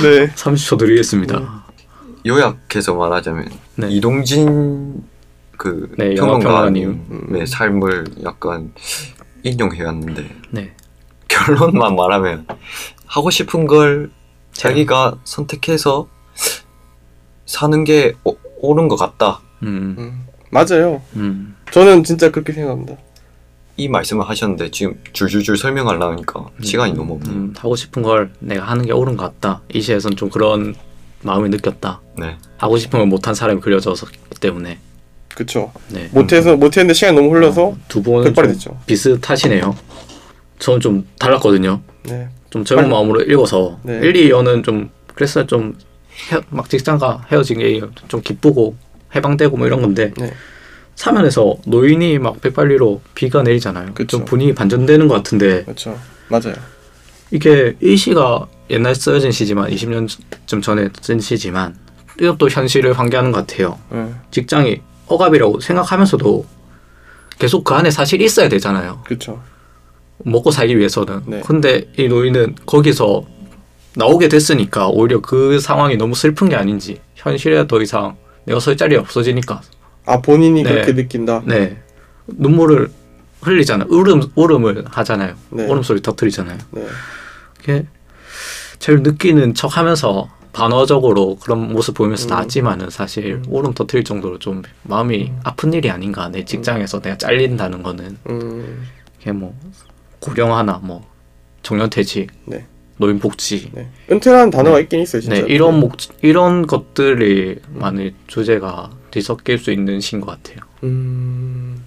네 0.02 0.28
30초 0.36 0.78
드리겠습니다. 0.80 1.64
요약해서 2.26 2.96
말하자면 2.96 3.50
네. 3.76 3.88
이동진 3.90 5.04
그 5.58 5.92
네. 5.98 6.16
평론가님의 6.16 7.46
삶을 7.48 8.06
약간 8.24 8.72
인용해왔는데 9.44 10.30
네. 10.52 10.72
결론만 11.30 11.96
말하면 11.96 12.46
하고 13.06 13.30
싶은 13.30 13.66
걸 13.66 14.12
자기가 14.52 15.20
선택해서 15.24 16.08
사는 17.46 17.84
게 17.84 18.14
오, 18.26 18.36
옳은 18.62 18.90
것 18.90 18.98
같다. 18.98 19.40
음. 19.64 19.96
음, 19.98 20.28
맞아요 20.52 21.02
음. 21.16 21.56
저는 21.72 22.04
진짜 22.04 22.32
그렇게 22.32 22.54
생각합니다 22.54 22.96
이 23.78 23.88
말씀을 23.88 24.28
하셨는데 24.28 24.72
지금 24.72 25.00
줄줄줄 25.14 25.58
설명하려니까 25.58 26.48
시간이 26.62 26.94
너무 26.94 27.14
없네요. 27.14 27.34
음, 27.34 27.54
하고 27.58 27.78
싶은 27.78 28.02
걸 28.02 28.32
내가 28.40 28.66
하는 28.66 28.86
게 28.86 28.92
옳은 28.92 29.16
것 29.16 29.24
같다. 29.24 29.62
이 29.74 29.82
시에선 29.82 30.18
좀 30.18 30.30
그런 30.30 30.76
마음을 31.22 31.50
느꼈다. 31.50 32.02
네. 32.18 32.38
하고 32.58 32.78
싶은 32.78 33.00
걸 33.00 33.08
못한 33.08 33.34
사람이 33.34 33.62
그려져서 33.62 34.08
때문에. 34.42 34.80
그쵸 35.34 35.72
네. 35.88 36.10
못해서 36.12 36.58
못했는데 36.58 36.94
시간이 36.94 37.16
너무 37.16 37.34
흘러서 37.34 37.78
두 37.88 38.04
분은 38.04 38.26
백발이 38.26 38.48
좀 38.48 38.54
됐죠 38.54 38.78
비슷하시네요. 38.86 39.74
저는 40.60 40.80
좀 40.80 41.08
달랐거든요. 41.20 41.82
네 42.04 42.30
좀 42.50 42.66
젊은 42.66 42.86
빨리- 42.86 42.94
마음으로 42.94 43.22
읽어서 43.22 43.80
네. 43.84 44.00
1, 44.02 44.14
2연은 44.14 44.64
좀 44.64 44.90
그랬어요. 45.14 45.46
좀막 45.46 46.68
직장과 46.68 47.26
헤어진 47.32 47.60
게 47.60 47.80
좀 48.08 48.22
기쁘고 48.22 48.76
해방되고 49.16 49.56
뭐 49.56 49.68
이런 49.68 49.82
건데 49.82 50.12
네. 50.18 50.34
3연에서 50.96 51.60
노인이 51.68 52.18
막 52.20 52.42
백발리로 52.42 53.02
비가 53.16 53.44
내리잖아요. 53.44 53.94
그쵸. 53.94 54.18
좀 54.18 54.26
분위기 54.26 54.54
반전되는 54.56 55.08
것 55.08 55.14
같은데 55.16 55.64
그렇죠 55.64 55.98
맞아요 56.28 56.56
이게 57.32 57.76
이 57.82 57.96
시가 57.96 58.48
옛날 58.72 58.96
쓰여진 58.96 59.32
시지만 59.32 59.70
20년쯤 59.70 60.62
전에 60.64 60.90
쓴 61.02 61.20
시지만 61.20 61.76
이것도 62.20 62.50
현실을 62.50 62.94
환기하는 62.98 63.32
것 63.32 63.46
같아요. 63.48 63.78
네. 63.92 64.12
직장이 64.32 64.82
억압이라고 65.08 65.60
생각하면서도 65.60 66.46
계속 67.38 67.64
그 67.64 67.74
안에 67.76 67.92
사실 67.92 68.20
있어야 68.22 68.50
되잖아요. 68.50 69.02
그렇죠 69.06 69.42
먹고 70.24 70.52
살기 70.52 70.78
위해서는. 70.78 71.22
네. 71.26 71.42
근데 71.46 71.90
이 71.98 72.08
노인은 72.08 72.56
거기서 72.66 73.24
나오게 73.96 74.30
됐으니까 74.30 74.88
오히려 74.88 75.22
그 75.22 75.60
상황이 75.60 75.98
너무 75.98 76.16
슬픈 76.16 76.50
게 76.50 76.56
아닌지 76.56 77.00
현실에 77.16 77.68
더 77.68 77.82
이상 77.82 78.16
내가 78.46 78.60
설 78.60 78.78
자리가 78.78 79.02
없어지니까 79.02 79.62
아 80.06 80.22
본인이 80.22 80.64
네. 80.64 80.72
그렇게 80.72 80.94
느낀다 80.94 81.44
네 81.46 81.82
눈물을 82.28 82.90
흘리잖아요. 83.42 83.88
울음 83.90 84.22
울음을 84.36 84.86
하잖아요. 84.90 85.36
네. 85.50 85.66
울음소리 85.66 86.02
터트리잖아요. 86.02 86.58
네 86.72 86.86
이게 87.62 87.86
제일 88.80 89.02
느끼는 89.04 89.54
척하면서 89.54 90.30
반어적으로 90.52 91.38
그런 91.38 91.72
모습 91.72 91.96
보이면서 91.96 92.28
음. 92.28 92.30
나왔지만은 92.30 92.90
사실 92.90 93.42
울음 93.48 93.74
터트릴 93.74 94.04
정도로 94.04 94.40
좀 94.40 94.62
마음이 94.84 95.32
아픈 95.44 95.74
일이 95.74 95.90
아닌가 95.90 96.30
내 96.30 96.44
직장에서 96.44 97.02
내가 97.02 97.18
잘린다는 97.18 97.84
거는 97.84 98.18
음, 98.30 98.88
이게 99.22 99.32
뭐 99.32 99.56
고령화나 100.20 100.80
뭐 100.84 101.06
정년퇴직, 101.64 102.30
네. 102.46 102.66
노인 102.98 103.20
복지, 103.20 103.70
네. 103.74 103.88
은퇴라는 104.12 104.50
단어가 104.50 104.80
있긴 104.80 105.00
있어요 105.02 105.22
진짜 105.22 105.38
네 105.42 105.46
이런 105.48 105.80
목 105.80 105.96
이런 106.22 106.68
것들이 106.68 107.60
많은 107.74 108.14
주제가 108.28 108.92
뒤섞일 109.12 109.58
수 109.58 109.72
있는 109.72 110.00
시인 110.02 110.20
것 110.22 110.28
같아요. 110.32 110.58
음, 110.84 111.82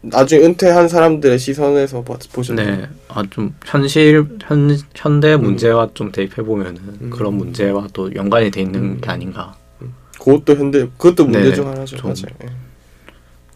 나중에 0.00 0.42
은퇴한 0.44 0.88
사람들의 0.88 1.38
시선에서 1.38 2.02
봐- 2.04 2.16
보셨나요? 2.32 2.76
네, 2.76 2.88
아좀 3.08 3.54
현실 3.64 4.26
현 4.42 4.76
현대 4.94 5.36
문제와 5.36 5.90
좀 5.94 6.10
대입해 6.10 6.42
보면은 6.42 6.76
음. 7.02 7.10
그런 7.10 7.34
문제와 7.34 7.88
또 7.92 8.14
연관이 8.14 8.50
돼 8.50 8.62
있는 8.62 8.80
음. 8.82 9.00
게 9.00 9.10
아닌가. 9.10 9.54
그것도 10.18 10.54
현대 10.56 10.86
그것도 10.96 11.24
문제 11.26 11.50
네, 11.50 11.54
중 11.54 11.66
하나죠 11.68 11.96
좀. 11.96 12.10
맞아요 12.10 12.34
예. 12.44 12.46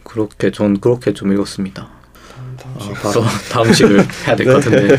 그렇게 0.04 0.50
전 0.50 0.78
그렇게 0.80 1.12
좀 1.14 1.32
읽었습니다. 1.32 1.88
다음, 2.56 2.74
아, 2.78 2.82
시간. 2.84 2.94
바로 3.12 3.24
다음 3.50 3.72
식을 3.72 4.06
해야 4.26 4.36
될 4.36 4.46
것 4.46 4.54
같은데. 4.54 4.98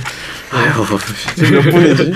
아유, 0.52 0.72
지금 1.36 1.52
몇 1.52 1.72
분이지? 1.72 2.13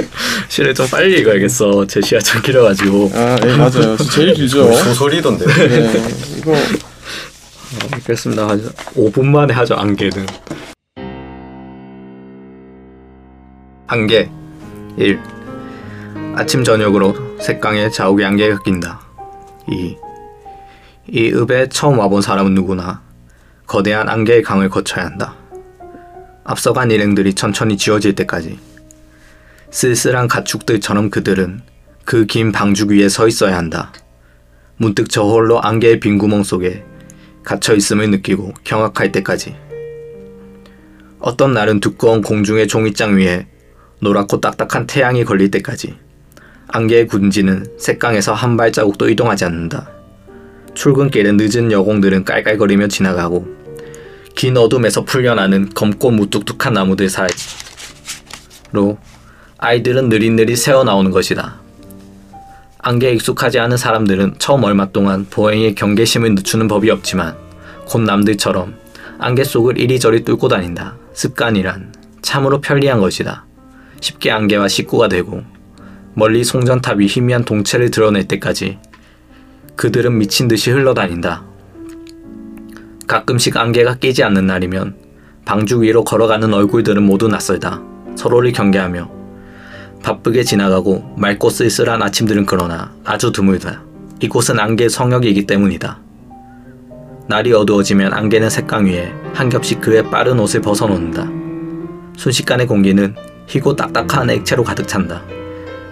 시를 0.48 0.74
좀 0.74 0.86
빨리 0.88 1.20
읽어야겠어. 1.20 1.86
제 1.86 2.00
시가 2.00 2.20
좀 2.20 2.42
길어가지고. 2.42 3.10
아, 3.14 3.36
예, 3.44 3.56
맞아요. 3.56 3.96
제일 3.96 4.34
길죠. 4.34 4.72
소설이던데. 4.72 5.46
네, 5.46 5.92
이거 6.38 6.52
어, 6.54 7.96
읽겠습니다. 7.98 8.48
한 8.48 8.60
5분 8.96 9.24
만에 9.26 9.54
하죠. 9.54 9.74
안개는. 9.76 10.26
안개 13.86 14.30
1. 14.96 15.18
아침 16.36 16.62
저녁으로 16.62 17.14
색강에 17.40 17.90
자욱의 17.90 18.24
안개가 18.26 18.62
낀다. 18.62 19.00
2. 19.68 19.96
이 21.12 21.32
읍에 21.32 21.68
처음 21.70 21.98
와본 21.98 22.22
사람은 22.22 22.54
누구나 22.54 23.02
거대한 23.70 24.08
안개의 24.08 24.42
강을 24.42 24.68
거쳐야 24.68 25.04
한다. 25.04 25.36
앞서간 26.42 26.90
일행들이 26.90 27.34
천천히 27.34 27.76
지워질 27.76 28.16
때까지 28.16 28.58
쓸쓸한 29.70 30.26
가축들처럼 30.26 31.10
그들은 31.10 31.60
그 32.04 32.26
긴 32.26 32.50
방죽 32.50 32.90
위에 32.90 33.08
서 33.08 33.28
있어야 33.28 33.56
한다. 33.56 33.92
문득 34.76 35.08
저 35.08 35.22
홀로 35.22 35.62
안개의 35.62 36.00
빈 36.00 36.18
구멍 36.18 36.42
속에 36.42 36.82
갇혀 37.44 37.76
있음을 37.76 38.10
느끼고 38.10 38.54
경악할 38.64 39.12
때까지. 39.12 39.54
어떤 41.20 41.52
날은 41.52 41.78
두꺼운 41.78 42.22
공중의 42.22 42.66
종이장 42.66 43.18
위에 43.18 43.46
노랗고 44.00 44.40
딱딱한 44.40 44.88
태양이 44.88 45.24
걸릴 45.24 45.52
때까지 45.52 45.96
안개의 46.66 47.06
군지는 47.06 47.66
색강에서 47.78 48.34
한 48.34 48.56
발자국도 48.56 49.10
이동하지 49.10 49.44
않는다. 49.44 49.88
출근길에 50.74 51.30
늦은 51.34 51.70
여공들은 51.70 52.24
깔깔거리며 52.24 52.88
지나가고 52.88 53.59
긴 54.34 54.56
어둠에서 54.56 55.04
풀려나는 55.04 55.70
검고 55.74 56.10
무뚝뚝한 56.10 56.72
나무들 56.72 57.08
사이로 57.10 58.98
아이들은 59.58 60.08
느릿느릿 60.08 60.56
새어 60.56 60.84
나오는 60.84 61.10
것이다. 61.10 61.60
안개에 62.78 63.12
익숙하지 63.12 63.58
않은 63.58 63.76
사람들은 63.76 64.36
처음 64.38 64.64
얼마 64.64 64.90
동안 64.90 65.26
보행에 65.28 65.74
경계심을 65.74 66.34
늦추는 66.34 66.66
법이 66.68 66.90
없지만 66.90 67.36
곧 67.84 68.00
남들처럼 68.00 68.74
안개 69.18 69.44
속을 69.44 69.78
이리저리 69.78 70.24
뚫고 70.24 70.48
다닌다. 70.48 70.96
습관이란 71.12 71.92
참으로 72.22 72.62
편리한 72.62 73.00
것이다. 73.00 73.44
쉽게 74.00 74.30
안개와 74.30 74.68
식구가 74.68 75.08
되고 75.08 75.42
멀리 76.14 76.42
송전탑이 76.42 77.06
희미한 77.06 77.44
동체를 77.44 77.90
드러낼 77.90 78.26
때까지 78.26 78.78
그들은 79.76 80.16
미친 80.16 80.48
듯이 80.48 80.70
흘러다닌다. 80.70 81.49
가끔씩 83.14 83.56
안개가 83.56 83.96
끼지 83.96 84.22
않는 84.22 84.46
날이면 84.46 84.94
방죽 85.44 85.82
위로 85.82 86.04
걸어가는 86.04 86.54
얼굴들은 86.54 87.02
모두 87.02 87.26
낯설다. 87.26 87.82
서로를 88.14 88.52
경계하며 88.52 89.10
바쁘게 90.00 90.44
지나가고 90.44 91.16
맑고 91.16 91.50
쓸쓸한 91.50 92.00
아침들은 92.04 92.46
그러나 92.46 92.92
아주 93.04 93.32
드물다. 93.32 93.82
이곳은 94.20 94.60
안개 94.60 94.88
성역이기 94.88 95.44
때문이다. 95.46 95.98
날이 97.26 97.52
어두워지면 97.52 98.12
안개는 98.12 98.48
색강 98.48 98.86
위에 98.86 99.12
한 99.34 99.48
겹씩 99.48 99.80
그의 99.80 100.08
빠른 100.08 100.38
옷을 100.38 100.60
벗어놓는다. 100.60 101.28
순식간에 102.16 102.64
공기는 102.64 103.16
희고 103.48 103.74
딱딱한 103.74 104.30
액체로 104.30 104.62
가득 104.62 104.86
찬다. 104.86 105.20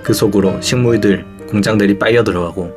그 0.05 0.15
속으로 0.15 0.61
식물들, 0.61 1.27
공장들이 1.49 1.99
빨려 1.99 2.23
들어가고 2.23 2.73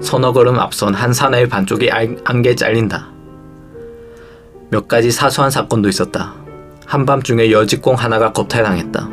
서너 0.00 0.32
걸음 0.32 0.58
앞선 0.58 0.94
한 0.94 1.12
사내의 1.12 1.48
반쪽이 1.48 1.92
알- 1.92 2.16
안개에 2.24 2.56
잘린다. 2.56 3.17
몇 4.70 4.86
가지 4.86 5.10
사소한 5.10 5.50
사건도 5.50 5.88
있었다. 5.88 6.34
한밤중에 6.84 7.50
여직공 7.50 7.94
하나가 7.94 8.32
겁탈당했다. 8.32 9.08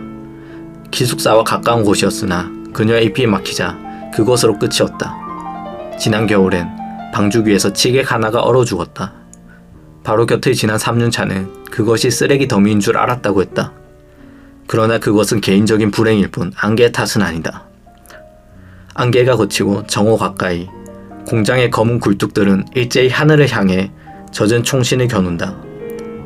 기숙사와 0.92 1.44
가까운 1.44 1.84
곳이었으나 1.84 2.52
그녀의 2.74 3.06
입이 3.06 3.26
막히자 3.28 3.78
그것으로 4.14 4.60
끝이었다. 4.60 5.16
지난 5.98 6.28
겨울엔 6.28 6.68
방죽 7.14 7.48
위에서 7.48 7.72
치객 7.72 8.12
하나가 8.12 8.42
얼어 8.42 8.66
죽었다. 8.66 9.14
바로 10.04 10.26
곁을 10.26 10.54
지난 10.54 10.76
3년 10.76 11.10
차는 11.10 11.64
그것이 11.72 12.12
쓰레기 12.12 12.48
더미인 12.48 12.82
줄 12.82 12.98
알았다고 12.98 13.42
했다. 13.42 13.72
그러나 14.68 14.98
그것은 14.98 15.40
개인적인 15.40 15.92
불행일 15.92 16.30
뿐 16.32 16.52
안개의 16.58 16.92
탓은 16.92 17.22
아니다. 17.22 17.64
안개가 18.94 19.38
거치고 19.38 19.88
정오 19.88 20.18
가까이 20.18 20.68
공장의 21.28 21.72
검은 21.72 22.00
굴뚝들은 22.02 22.66
일제히 22.76 23.10
하늘을 23.10 23.50
향해 23.52 23.92
젖은 24.36 24.64
총신을 24.64 25.08
겨눈다. 25.08 25.56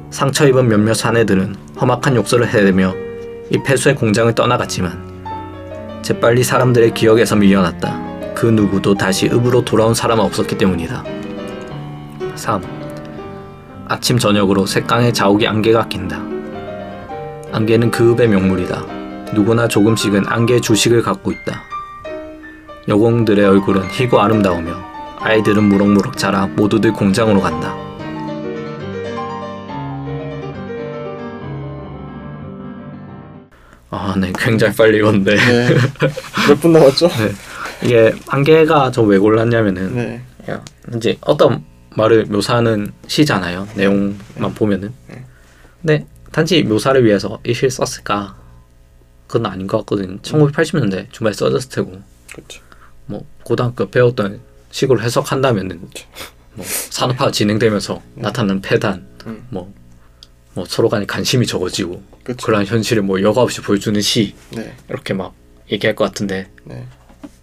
상처 0.10 0.48
입은 0.48 0.68
몇몇 0.68 0.96
사내들은 0.96 1.56
험악한 1.80 2.16
욕설을 2.16 2.48
해대며 2.48 2.96
이 3.52 3.62
폐수의 3.62 3.94
공장을 3.94 4.34
떠나갔지만 4.34 6.02
재빨리 6.02 6.44
사람들의 6.44 6.96
기억에서 6.96 7.36
밀려났다. 7.36 8.34
그 8.34 8.48
누구도 8.48 8.96
다시 8.96 9.28
읍으로 9.28 9.64
돌아온 9.64 9.94
사람은 9.94 10.26
없었기 10.26 10.58
때문이다. 10.58 11.04
3. 12.34 12.64
아침 13.88 14.18
저녁으로 14.18 14.66
색강의 14.66 15.14
자욱이 15.14 15.46
안개가 15.46 15.88
낀다. 15.90 16.20
안개는 17.52 17.92
그 17.92 18.14
읍의 18.14 18.28
명물이다. 18.28 18.86
누구나 19.36 19.68
조금씩은 19.68 20.24
안개의 20.26 20.62
주식을 20.62 21.04
갖고 21.04 21.32
있다. 21.32 21.62
여공들의 22.88 23.46
얼굴은 23.46 23.84
희고 23.92 24.20
아름다우며 24.20 24.72
아이들은 25.20 25.64
무럭무럭 25.64 26.18
자라 26.18 26.48
모두들 26.48 26.92
공장으로 26.94 27.40
간다. 27.40 27.89
아, 33.92 34.16
네, 34.18 34.32
굉장히 34.38 34.76
빨리 34.76 34.98
읽었는데 34.98 35.36
네. 35.36 35.70
몇 36.48 36.60
분 36.60 36.74
남았죠? 36.74 37.08
네. 37.08 37.32
이게 37.84 38.14
안개가 38.28 38.92
저 38.92 39.02
왜 39.04 39.18
골랐냐면은 39.18 39.96
네. 39.96 40.22
야, 40.50 40.64
이제 40.96 41.18
어떤 41.22 41.64
말을 41.96 42.26
묘사하는 42.26 42.92
시잖아요. 43.08 43.68
내용만 43.76 44.54
보면은. 44.56 44.94
네. 45.08 45.26
근데 45.82 46.06
단지 46.32 46.62
묘사를 46.64 47.04
위해서 47.04 47.40
이 47.46 47.54
시를 47.54 47.72
썼을까? 47.72 48.36
그건 49.28 49.52
아닌 49.52 49.66
것 49.68 49.80
같거든요. 49.80 50.18
1980년대 50.22 51.12
중반에 51.12 51.34
써졌을 51.34 51.70
테고 51.70 52.02
그렇죠. 52.32 52.62
뭐 53.06 53.26
고등학교 53.44 53.90
배웠던 53.90 54.40
식으로 54.72 55.02
해석한다면은 55.02 55.80
뭐 56.54 56.66
산업화가 56.66 57.32
진행되면서 57.32 58.02
나타나는 58.16 58.62
폐단, 58.62 59.08
음. 59.26 59.46
뭐, 59.50 59.74
뭐 60.60 60.66
서로 60.68 60.90
간에 60.90 61.06
관심이 61.06 61.46
적어지고 61.46 62.04
그렇죠. 62.22 62.46
그러한 62.46 62.66
현실을 62.66 63.02
뭐 63.02 63.22
여과 63.22 63.42
없이 63.42 63.62
보여주는 63.62 64.00
시 64.02 64.36
네. 64.52 64.76
이렇게 64.90 65.14
막 65.14 65.34
얘기할 65.72 65.96
것 65.96 66.04
같은데 66.04 66.50
네. 66.66 66.86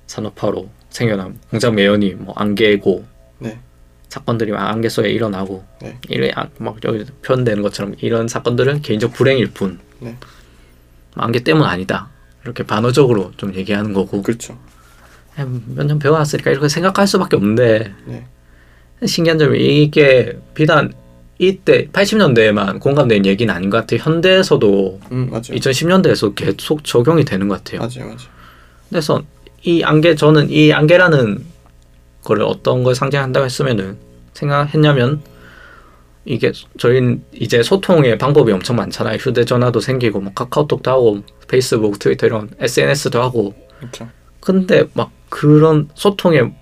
산업화로 0.07 0.68
생겨난 0.90 1.38
공장 1.48 1.74
매연이 1.74 2.11
뭐 2.12 2.35
안개고 2.37 3.07
네. 3.38 3.59
사건들이 4.11 4.52
막 4.52 4.68
안개 4.68 4.90
속에 4.90 5.09
일어나고 5.09 5.64
네. 5.81 5.98
이래 6.11 6.31
아- 6.35 6.48
막 6.59 6.76
여기 6.85 7.07
표현되는 7.22 7.62
것처럼 7.62 7.94
이런 8.00 8.29
사건들은 8.29 8.83
개인적 8.83 9.14
불행일 9.14 9.52
뿐 9.52 9.79
네. 10.00 10.14
안개 11.14 11.42
때문 11.42 11.66
아니다 11.66 12.11
이렇게 12.44 12.64
반어적으로 12.64 13.33
좀 13.38 13.55
얘기하는 13.55 13.94
거고 13.94 14.20
그렇죠. 14.20 14.59
몇년 15.38 15.98
배워왔으니까 15.98 16.50
이렇게 16.50 16.68
생각할 16.68 17.07
수밖에 17.07 17.37
없는데 17.37 17.94
네. 18.05 18.26
신기한 19.07 19.38
점이 19.38 19.83
이게 19.83 20.38
비단 20.55 20.92
이때 21.38 21.88
80년대에만 21.88 22.81
공감된 22.81 23.27
얘기는 23.27 23.53
아닌 23.55 23.68
것 23.68 23.79
같아요 23.79 24.01
현대에서도 24.03 25.01
음, 25.12 25.29
맞아요. 25.31 25.42
2010년대에서 25.42 26.35
계속 26.35 26.85
적용이 26.85 27.25
되는 27.25 27.49
것 27.49 27.62
같아요 27.62 27.81
맞아요. 27.81 28.07
맞아요. 28.09 28.37
그래서 28.88 29.22
이 29.62 29.83
안개 29.83 30.14
저는 30.14 30.51
이 30.51 30.72
안개라는 30.72 31.44
거를 32.22 32.44
어떤 32.44 32.83
걸 32.85 32.94
상징한다고 32.94 33.44
했으면은 33.44 33.99
생각했냐면 34.33 35.20
이게 36.25 36.53
저희는 36.79 37.22
이제 37.33 37.62
소통의 37.62 38.18
방법이 38.18 38.51
엄청 38.51 38.77
많잖아요. 38.77 39.16
휴대전화도 39.16 39.81
생기고 39.81 40.20
뭐 40.20 40.33
카카오톡도 40.35 40.90
하고 40.90 41.22
페이스북, 41.46 41.99
트위터 41.99 42.27
이런 42.27 42.51
SNS도 42.59 43.22
하고 43.22 43.55
그렇죠. 43.79 44.09
근데 44.40 44.85
막 44.94 45.11
그런 45.29 45.88
소통의 45.94 46.53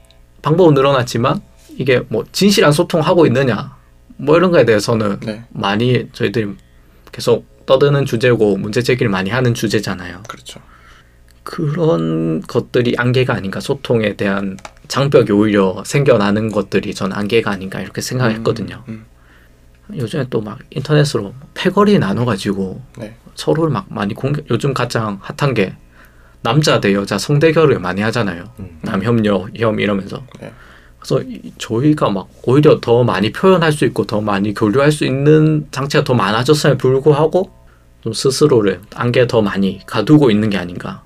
방법은 0.42 0.74
늘어났지만 0.74 1.40
이게 1.78 2.02
뭐 2.08 2.24
진실한 2.30 2.72
소통하고 2.72 3.26
있느냐 3.26 3.74
뭐 4.16 4.36
이런 4.36 4.50
거에 4.50 4.64
대해서는 4.64 5.20
네. 5.20 5.44
많이 5.50 6.08
저희들이 6.12 6.54
계속 7.12 7.46
떠드는 7.66 8.04
주제고 8.04 8.56
문제 8.56 8.82
제기를 8.82 9.10
많이 9.10 9.30
하는 9.30 9.54
주제잖아요. 9.54 10.22
그렇죠. 10.28 10.60
그런 11.42 12.40
것들이 12.42 12.94
안개가 12.96 13.34
아닌가 13.34 13.60
소통에 13.60 14.16
대한 14.16 14.56
장벽이 14.88 15.30
오히려 15.32 15.82
생겨나는 15.84 16.50
것들이 16.50 16.94
전 16.94 17.12
안개가 17.12 17.50
아닌가 17.50 17.80
이렇게 17.80 18.00
생각했거든요. 18.00 18.82
음, 18.88 19.04
요즘에 19.94 20.26
또 20.30 20.40
막 20.40 20.58
인터넷으로 20.70 21.34
패거리 21.54 21.98
나눠가지고 21.98 22.82
네. 22.98 23.16
서로를 23.34 23.70
막 23.72 23.86
많이 23.90 24.14
공개. 24.14 24.42
요즘 24.50 24.72
가장 24.72 25.18
핫한 25.22 25.54
게 25.54 25.74
남자 26.42 26.80
대 26.80 26.94
여자 26.94 27.18
성대결을 27.18 27.78
많이 27.78 28.00
하잖아요. 28.02 28.44
음. 28.60 28.78
남혐 28.82 29.26
여 29.26 29.48
혐 29.56 29.78
이러면서. 29.80 30.22
네. 30.40 30.52
그래서 31.06 31.22
이- 31.22 31.52
저희가 31.58 32.08
막 32.08 32.28
오히려 32.44 32.80
더 32.80 33.04
많이 33.04 33.30
표현할 33.30 33.72
수 33.72 33.84
있고 33.84 34.04
더 34.06 34.22
많이 34.22 34.54
교류할 34.54 34.90
수 34.90 35.04
있는 35.04 35.66
장치가 35.70 36.02
더 36.02 36.14
많아졌음에 36.14 36.78
불구하고 36.78 37.50
좀 38.02 38.12
스스로를 38.14 38.80
안개 38.94 39.26
더 39.26 39.42
많이 39.42 39.80
가두고 39.86 40.30
있는 40.30 40.48
게 40.48 40.56
아닌가 40.56 41.02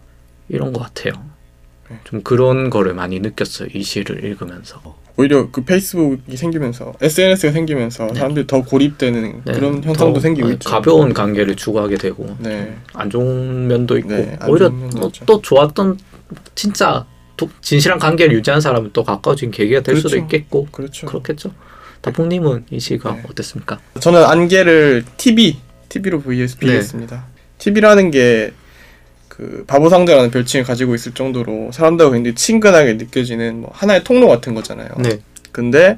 이런 0.48 0.72
것 0.72 0.80
같아요. 0.82 1.14
네. 1.90 1.98
좀 2.04 2.22
그런 2.22 2.70
거를 2.70 2.94
많이 2.94 3.18
느꼈어요 3.18 3.68
이 3.74 3.82
시를 3.82 4.22
읽으면서. 4.24 4.80
오히려 5.16 5.50
그 5.50 5.64
페이스북이 5.64 6.36
생기면서 6.36 6.92
SNS가 7.00 7.50
생기면서 7.52 8.14
사람들이 8.14 8.46
더 8.46 8.62
고립되는 8.62 9.42
네, 9.46 9.52
그런 9.52 9.82
현상도 9.82 10.14
더, 10.14 10.20
생기고 10.20 10.46
어, 10.46 10.50
있죠. 10.52 10.70
가벼운 10.70 11.12
관계를 11.12 11.56
추구하게 11.56 11.96
되고 11.96 12.36
네. 12.38 12.76
안 12.94 13.10
좋은 13.10 13.66
면도 13.66 13.98
있고 13.98 14.10
네, 14.10 14.36
안 14.38 14.48
오히려 14.48 14.70
또, 15.00 15.08
있죠. 15.08 15.24
또 15.26 15.42
좋았던 15.42 15.98
진짜 16.54 17.00
도- 17.00 17.17
진실한 17.60 17.98
관계를 17.98 18.34
유지한 18.34 18.60
사람은 18.60 18.90
또 18.92 19.04
가까워진 19.04 19.50
계기가 19.50 19.80
될 19.80 19.96
수도 19.96 20.10
그렇죠. 20.10 20.24
있겠고 20.24 20.68
그렇죠. 20.70 21.06
그렇겠죠. 21.06 21.52
다풍님은 22.00 22.66
이 22.70 22.80
시가 22.80 23.12
네. 23.12 23.22
어땠습니까? 23.28 23.78
저는 24.00 24.24
안개를 24.24 25.04
TV, 25.16 25.58
TV로 25.88 26.20
vs 26.22 26.58
비했습니다. 26.58 27.26
TV라는 27.58 28.10
게 28.10 28.52
그 29.38 29.62
바보상자라는 29.68 30.32
별칭을 30.32 30.66
가지고 30.66 30.96
있을 30.96 31.14
정도로 31.14 31.70
사람들과 31.72 32.10
굉장히 32.10 32.34
친근하게 32.34 32.94
느껴지는 32.94 33.60
뭐 33.60 33.70
하나의 33.72 34.02
통로 34.02 34.26
같은 34.26 34.52
거잖아요. 34.52 34.88
네, 34.98 35.20
근데 35.52 35.96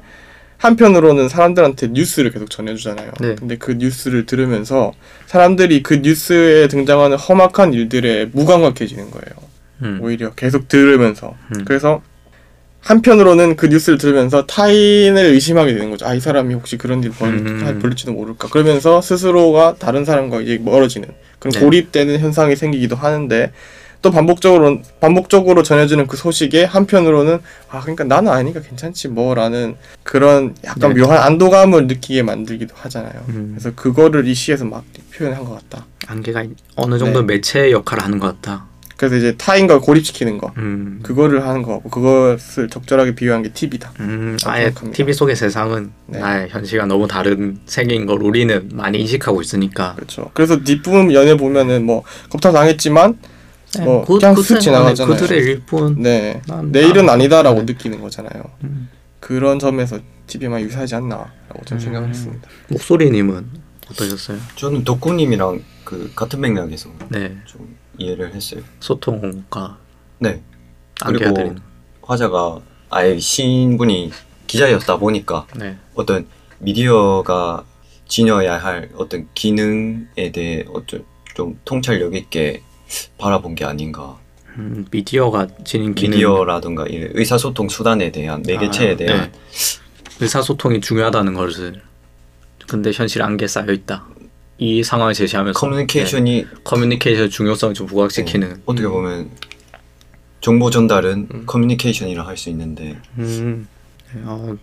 한편으로는 0.57 1.27
사람들한테 1.27 1.87
뉴스를 1.87 2.29
계속 2.29 2.51
전해주잖아요. 2.51 3.11
네. 3.19 3.33
근데 3.33 3.57
그 3.57 3.71
뉴스를 3.71 4.27
들으면서 4.27 4.93
사람들이 5.25 5.81
그 5.81 5.95
뉴스에 5.95 6.67
등장하는 6.67 7.17
험악한 7.17 7.73
일들에 7.73 8.25
무감각해지는 8.31 9.09
거예요. 9.09 9.40
음, 9.81 9.99
오히려 10.01 10.31
계속 10.33 10.67
들으면서 10.67 11.35
음. 11.55 11.65
그래서 11.65 12.01
한편으로는 12.81 13.55
그 13.57 13.67
뉴스를 13.67 13.99
들으면서 13.99 14.45
타인을 14.47 15.25
의심하게 15.25 15.73
되는 15.73 15.91
거죠. 15.91 16.05
아, 16.07 16.15
이 16.15 16.19
사람이 16.19 16.53
혹시 16.53 16.77
그런 16.77 17.03
일 17.03 17.11
벌, 17.11 17.29
음. 17.29 17.79
벌릴지도 17.79 18.11
모를까. 18.13 18.49
그러면서 18.49 19.01
스스로가 19.01 19.75
다른 19.77 20.03
사람과 20.03 20.41
이제 20.41 20.59
멀어지는 20.59 21.09
그런 21.37 21.51
네. 21.51 21.59
고립되는 21.59 22.19
현상이 22.19 22.55
생기기도 22.55 22.95
하는데 22.95 23.51
또 24.01 24.09
반복적으로 24.09 24.81
반복적으로 24.99 25.61
전해지는 25.61 26.07
그 26.07 26.17
소식에 26.17 26.63
한편으로는 26.63 27.39
아 27.69 27.81
그러니까 27.81 28.03
나는 28.03 28.31
아니니까 28.31 28.61
괜찮지 28.61 29.09
뭐라는 29.09 29.75
그런 30.01 30.55
약간 30.63 30.93
네. 30.93 31.01
묘한 31.01 31.19
안도감을 31.19 31.85
느끼게 31.85 32.23
만들기도 32.23 32.73
하잖아요. 32.75 33.23
음. 33.29 33.51
그래서 33.53 33.75
그거를 33.75 34.27
이 34.27 34.33
시에서 34.33 34.65
막 34.65 34.83
표현한 35.15 35.45
것 35.45 35.53
같다. 35.69 35.85
안개가 36.07 36.43
어느 36.77 36.97
정도 36.97 37.21
네. 37.21 37.35
매체 37.35 37.71
역할을 37.71 38.03
하는 38.03 38.17
것 38.17 38.41
같다. 38.41 38.70
그래서 39.01 39.15
이제 39.15 39.35
타인과 39.35 39.79
고립시키는 39.79 40.37
거 40.37 40.53
음, 40.57 40.99
그거를 41.01 41.43
하는 41.47 41.63
거 41.63 41.73
같고 41.73 41.89
그것을 41.89 42.69
적절하게 42.69 43.15
비유한 43.15 43.41
게 43.41 43.51
TV다. 43.51 43.93
음, 43.99 44.37
아, 44.45 44.51
아예. 44.51 44.71
TV 44.93 45.11
속의 45.13 45.35
세상은 45.35 45.91
네. 46.05 46.19
나의 46.19 46.49
현실과 46.49 46.85
너무 46.85 47.07
다른 47.07 47.57
세계인 47.65 48.05
걸 48.05 48.21
우리는 48.21 48.69
많이 48.73 48.99
인식하고 48.99 49.41
있으니까. 49.41 49.95
그렇죠. 49.95 50.29
그래서 50.35 50.61
뒷부분 50.63 51.11
연애 51.13 51.35
보면은 51.35 51.83
뭐 51.83 52.03
겁탈 52.29 52.53
당했지만 52.53 53.17
뭐 53.83 54.05
그냥 54.05 54.35
슥 54.35 54.59
지나가잖아요. 54.59 55.17
그들의 55.17 55.45
일뿐. 55.45 55.95
네 56.03 56.39
난- 56.47 56.71
내일은 56.71 57.07
난- 57.07 57.15
아니다라고 57.15 57.61
네. 57.65 57.73
느끼는 57.73 58.01
거잖아요. 58.01 58.43
음. 58.65 58.87
그런 59.19 59.57
점에서 59.57 59.97
TV만 60.27 60.61
유사하지 60.61 60.93
않나라고 60.93 61.65
저는 61.65 61.81
음. 61.81 61.83
생각을 61.83 62.09
했습니다. 62.09 62.47
목소리님은 62.69 63.45
어떠셨어요? 63.89 64.37
저는 64.57 64.83
덕구님이랑 64.83 65.63
그 65.85 66.11
같은 66.15 66.39
맥락에서 66.39 66.91
네, 67.09 67.35
좀 67.45 67.75
이해를 67.97 68.33
했어요. 68.33 68.61
소통과 68.79 69.77
네. 70.19 70.41
그리고. 71.05 71.55
화자가 72.01 72.59
아예 72.89 73.17
시인분이 73.17 74.11
기자였다 74.47 74.97
보니까 74.97 75.47
네, 75.55 75.77
어떤 75.95 76.27
미디어가 76.59 77.63
지녀야 78.07 78.57
할 78.57 78.89
어떤 78.97 79.27
기능에 79.33 80.31
대해 80.33 80.65
어떤 80.73 81.05
좀 81.33 81.57
통찰력 81.63 82.15
있게 82.15 82.61
바라본 83.17 83.55
게 83.55 83.63
아닌가. 83.65 84.17
음, 84.57 84.85
미디어가 84.91 85.47
지닌 85.63 85.95
기능. 85.95 86.17
미디어라든가 86.17 86.85
이 86.87 86.97
의사소통 87.13 87.69
수단에 87.69 88.11
대한 88.11 88.43
매개체에 88.45 88.93
아, 88.93 88.97
대한 88.97 89.31
네. 89.31 89.39
의사소통이 90.19 90.81
중요하다는 90.81 91.33
것을 91.33 91.81
근데 92.67 92.91
현실 92.93 93.21
안개 93.21 93.47
싸여 93.47 93.71
있다. 93.71 94.05
이 94.61 94.83
상황을 94.83 95.15
제시하면서 95.15 95.59
커뮤니케이션이 95.59 96.43
네, 96.43 96.47
커뮤니케이션 96.63 97.31
중요성을 97.31 97.73
좀 97.73 97.87
부각시키는. 97.87 98.61
어떻게 98.67 98.85
음. 98.87 98.91
보면 98.91 99.29
정보 100.39 100.69
전달은 100.69 101.27
음. 101.33 101.43
커뮤니케이션이라 101.47 102.27
할 102.27 102.37
수 102.37 102.49
있는데 102.51 102.95
음, 103.17 103.67
네, 104.13 104.21
어, 104.23 104.55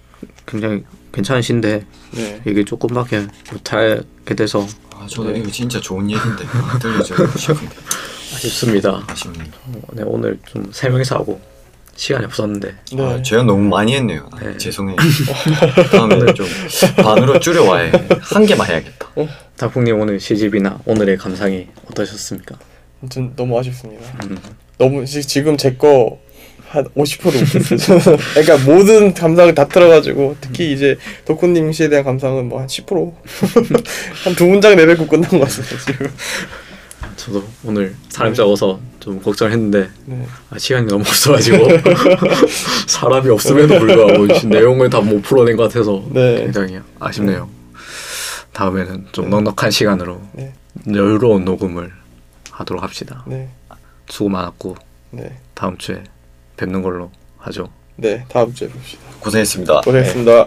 굉장히 0.46 0.84
괜찮으신데 1.12 1.84
네. 2.12 2.42
얘기 2.46 2.64
조금밖에 2.64 3.26
못하게 3.52 4.02
돼서 4.36 4.64
아 4.94 5.04
저도 5.08 5.32
네. 5.32 5.40
이거 5.40 5.50
진짜 5.50 5.80
좋은 5.80 6.08
얘기인데 6.08 6.44
들려주고 6.80 7.36
싶은데 7.36 7.74
아쉽습니다. 8.36 9.02
아쉽네요. 9.08 9.48
어, 9.66 9.80
네, 9.94 10.02
오늘 10.06 10.38
좀 10.46 10.68
세 10.70 10.88
명이서 10.90 11.16
하고 11.16 11.40
시간이 11.96 12.24
없었는데 12.26 12.76
네. 12.92 13.02
아, 13.02 13.20
제가 13.20 13.42
너무 13.42 13.68
많이 13.68 13.96
했네요. 13.96 14.28
아, 14.30 14.38
네. 14.38 14.56
죄송해요. 14.58 14.96
다음에 15.90 16.32
좀 16.34 16.46
반으로 17.02 17.40
줄여와야 17.40 17.90
해. 17.90 18.08
한 18.20 18.46
개만 18.46 18.68
해야겠다. 18.68 19.08
다풍님 19.58 19.98
오늘 20.00 20.20
시집이나 20.20 20.78
오늘의 20.86 21.16
감상이 21.16 21.66
어떠셨습니까? 21.90 22.56
아무튼 23.02 23.32
너무 23.36 23.58
아쉽습니다. 23.58 24.04
음, 24.24 24.38
너무 24.78 25.04
지, 25.04 25.22
지금 25.22 25.56
제 25.56 25.76
거 25.76 26.18
한 26.68 26.84
50%도 26.94 27.30
못했어요. 27.38 27.78
저는. 27.98 28.18
그러니까 28.34 28.58
모든 28.70 29.14
감상을 29.14 29.54
다 29.54 29.66
틀어가지고 29.66 30.36
특히 30.38 30.70
이제 30.74 30.98
덕후님 31.24 31.72
씨에 31.72 31.88
대한 31.88 32.04
감상은 32.04 32.46
뭐 32.50 32.60
한 32.60 32.66
10%. 32.66 33.14
한 34.24 34.34
두 34.36 34.44
문장 34.46 34.76
내뱉고 34.76 35.06
끝난 35.06 35.30
것 35.30 35.40
같습니다. 35.40 35.76
지금. 35.86 36.06
저도 37.16 37.42
오늘 37.64 37.94
사람 38.10 38.34
적어서 38.34 38.78
좀 39.00 39.18
걱정했는데 39.22 39.88
네. 40.04 40.26
아, 40.50 40.58
시간이 40.58 40.86
너무 40.88 41.00
없어가지고 41.00 41.68
사람이 42.86 43.30
없음에도 43.30 43.78
불구하고 43.78 44.26
이 44.36 44.46
내용을 44.46 44.90
다 44.90 45.00
못 45.00 45.22
풀어낸 45.22 45.56
것 45.56 45.62
같아서 45.64 46.04
네. 46.12 46.42
굉장히 46.42 46.78
아쉽네요. 47.00 47.48
다음에는 48.58 49.06
좀 49.12 49.30
넉넉한 49.30 49.70
시간으로 49.70 50.20
네. 50.32 50.52
여유로운 50.88 51.44
녹음을 51.44 51.92
하도록 52.50 52.82
합시다. 52.82 53.22
네. 53.24 53.48
수고 54.08 54.30
많았고 54.30 54.74
네. 55.10 55.38
다음 55.54 55.78
주에 55.78 56.02
뵙는 56.56 56.82
걸로 56.82 57.12
하죠. 57.38 57.68
네. 57.94 58.24
다음 58.28 58.52
주에 58.52 58.68
봅시다. 58.68 59.00
고생했습니다. 59.20 59.82
고생했습니다. 59.82 60.46